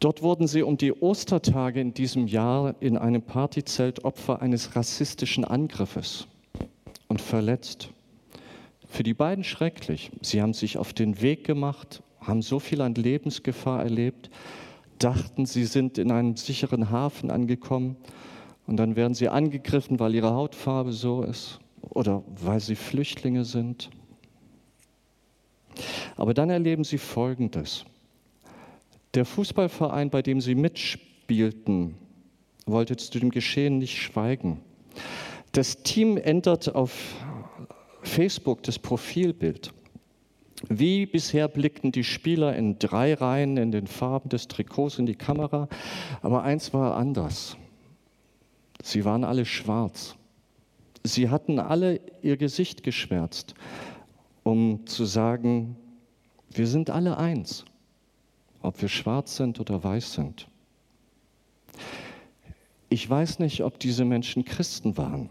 Dort 0.02 0.20
wurden 0.20 0.48
sie 0.48 0.64
um 0.64 0.76
die 0.76 0.92
Ostertage 0.92 1.80
in 1.80 1.94
diesem 1.94 2.26
Jahr 2.26 2.74
in 2.80 2.98
einem 2.98 3.22
Partyzelt 3.22 4.04
Opfer 4.04 4.42
eines 4.42 4.74
rassistischen 4.74 5.44
Angriffes 5.44 6.26
und 7.06 7.20
verletzt. 7.20 7.90
Für 8.88 9.04
die 9.04 9.14
beiden 9.14 9.44
schrecklich. 9.44 10.10
Sie 10.20 10.42
haben 10.42 10.54
sich 10.54 10.76
auf 10.76 10.92
den 10.92 11.22
Weg 11.22 11.44
gemacht, 11.44 12.02
haben 12.18 12.42
so 12.42 12.58
viel 12.58 12.80
an 12.80 12.96
Lebensgefahr 12.96 13.80
erlebt, 13.80 14.28
dachten, 14.98 15.46
sie 15.46 15.66
sind 15.66 15.98
in 15.98 16.10
einem 16.10 16.36
sicheren 16.36 16.90
Hafen 16.90 17.30
angekommen 17.30 17.94
und 18.66 18.78
dann 18.78 18.96
werden 18.96 19.14
sie 19.14 19.28
angegriffen, 19.28 20.00
weil 20.00 20.16
ihre 20.16 20.34
Hautfarbe 20.34 20.90
so 20.90 21.22
ist 21.22 21.60
oder 21.80 22.24
weil 22.26 22.58
sie 22.58 22.74
Flüchtlinge 22.74 23.44
sind. 23.44 23.88
Aber 26.16 26.34
dann 26.34 26.50
erleben 26.50 26.82
sie 26.82 26.98
Folgendes. 26.98 27.84
Der 29.14 29.26
Fußballverein, 29.26 30.08
bei 30.08 30.22
dem 30.22 30.40
sie 30.40 30.54
mitspielten, 30.54 31.96
wollte 32.64 32.96
zu 32.96 33.18
dem 33.18 33.30
Geschehen 33.30 33.76
nicht 33.76 34.00
schweigen. 34.00 34.62
Das 35.52 35.82
Team 35.82 36.16
ändert 36.16 36.74
auf 36.74 37.16
Facebook 38.02 38.62
das 38.62 38.78
Profilbild. 38.78 39.74
Wie 40.68 41.04
bisher 41.04 41.48
blickten 41.48 41.92
die 41.92 42.04
Spieler 42.04 42.56
in 42.56 42.78
drei 42.78 43.12
Reihen 43.12 43.58
in 43.58 43.70
den 43.70 43.86
Farben 43.86 44.30
des 44.30 44.48
Trikots 44.48 44.98
in 44.98 45.04
die 45.04 45.16
Kamera, 45.16 45.68
aber 46.22 46.42
eins 46.44 46.72
war 46.72 46.96
anders. 46.96 47.58
Sie 48.82 49.04
waren 49.04 49.24
alle 49.24 49.44
schwarz. 49.44 50.16
Sie 51.04 51.28
hatten 51.28 51.58
alle 51.58 52.00
ihr 52.22 52.38
Gesicht 52.38 52.82
geschwärzt, 52.82 53.54
um 54.42 54.86
zu 54.86 55.04
sagen, 55.04 55.76
wir 56.50 56.66
sind 56.66 56.88
alle 56.88 57.18
eins 57.18 57.66
ob 58.62 58.80
wir 58.80 58.88
schwarz 58.88 59.36
sind 59.36 59.60
oder 59.60 59.82
weiß 59.82 60.14
sind. 60.14 60.48
Ich 62.88 63.08
weiß 63.08 63.38
nicht, 63.38 63.62
ob 63.62 63.78
diese 63.78 64.04
Menschen 64.04 64.44
Christen 64.44 64.96
waren. 64.96 65.30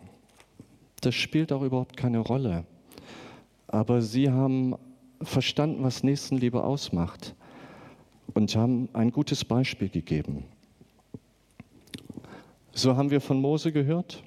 Das 1.01 1.15
spielt 1.15 1.51
auch 1.51 1.61
überhaupt 1.61 1.97
keine 1.97 2.19
Rolle. 2.19 2.65
Aber 3.67 4.01
sie 4.01 4.29
haben 4.29 4.75
verstanden, 5.21 5.83
was 5.83 6.03
Nächstenliebe 6.03 6.63
ausmacht 6.63 7.35
und 8.33 8.55
haben 8.55 8.89
ein 8.93 9.11
gutes 9.11 9.45
Beispiel 9.45 9.89
gegeben. 9.89 10.45
So 12.73 12.95
haben 12.95 13.11
wir 13.11 13.21
von 13.21 13.39
Mose 13.41 13.71
gehört. 13.71 14.23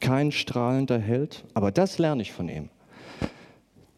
kein 0.00 0.32
strahlender 0.32 0.98
Held, 0.98 1.44
aber 1.54 1.70
das 1.70 1.98
lerne 1.98 2.22
ich 2.22 2.32
von 2.32 2.48
ihm, 2.48 2.68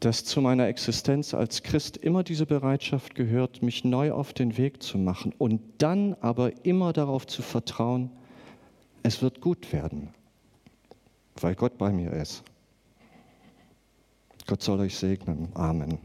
dass 0.01 0.25
zu 0.25 0.41
meiner 0.41 0.69
Existenz 0.69 1.33
als 1.33 1.63
Christ 1.63 1.97
immer 1.97 2.23
diese 2.23 2.47
Bereitschaft 2.47 3.15
gehört, 3.15 3.63
mich 3.63 3.85
neu 3.85 4.13
auf 4.13 4.33
den 4.33 4.57
Weg 4.57 4.83
zu 4.83 4.99
machen 4.99 5.35
und 5.39 5.61
dann 5.79 6.15
aber 6.21 6.65
immer 6.65 6.93
darauf 6.93 7.27
zu 7.27 7.43
vertrauen, 7.43 8.11
es 9.03 9.23
wird 9.23 9.41
gut 9.41 9.73
werden, 9.73 10.11
weil 11.41 11.55
Gott 11.55 11.79
bei 11.79 11.93
mir 11.93 12.13
ist. 12.13 12.43
Gott 14.47 14.63
soll 14.63 14.81
euch 14.81 14.97
segnen. 14.97 15.49
Amen. 15.55 15.99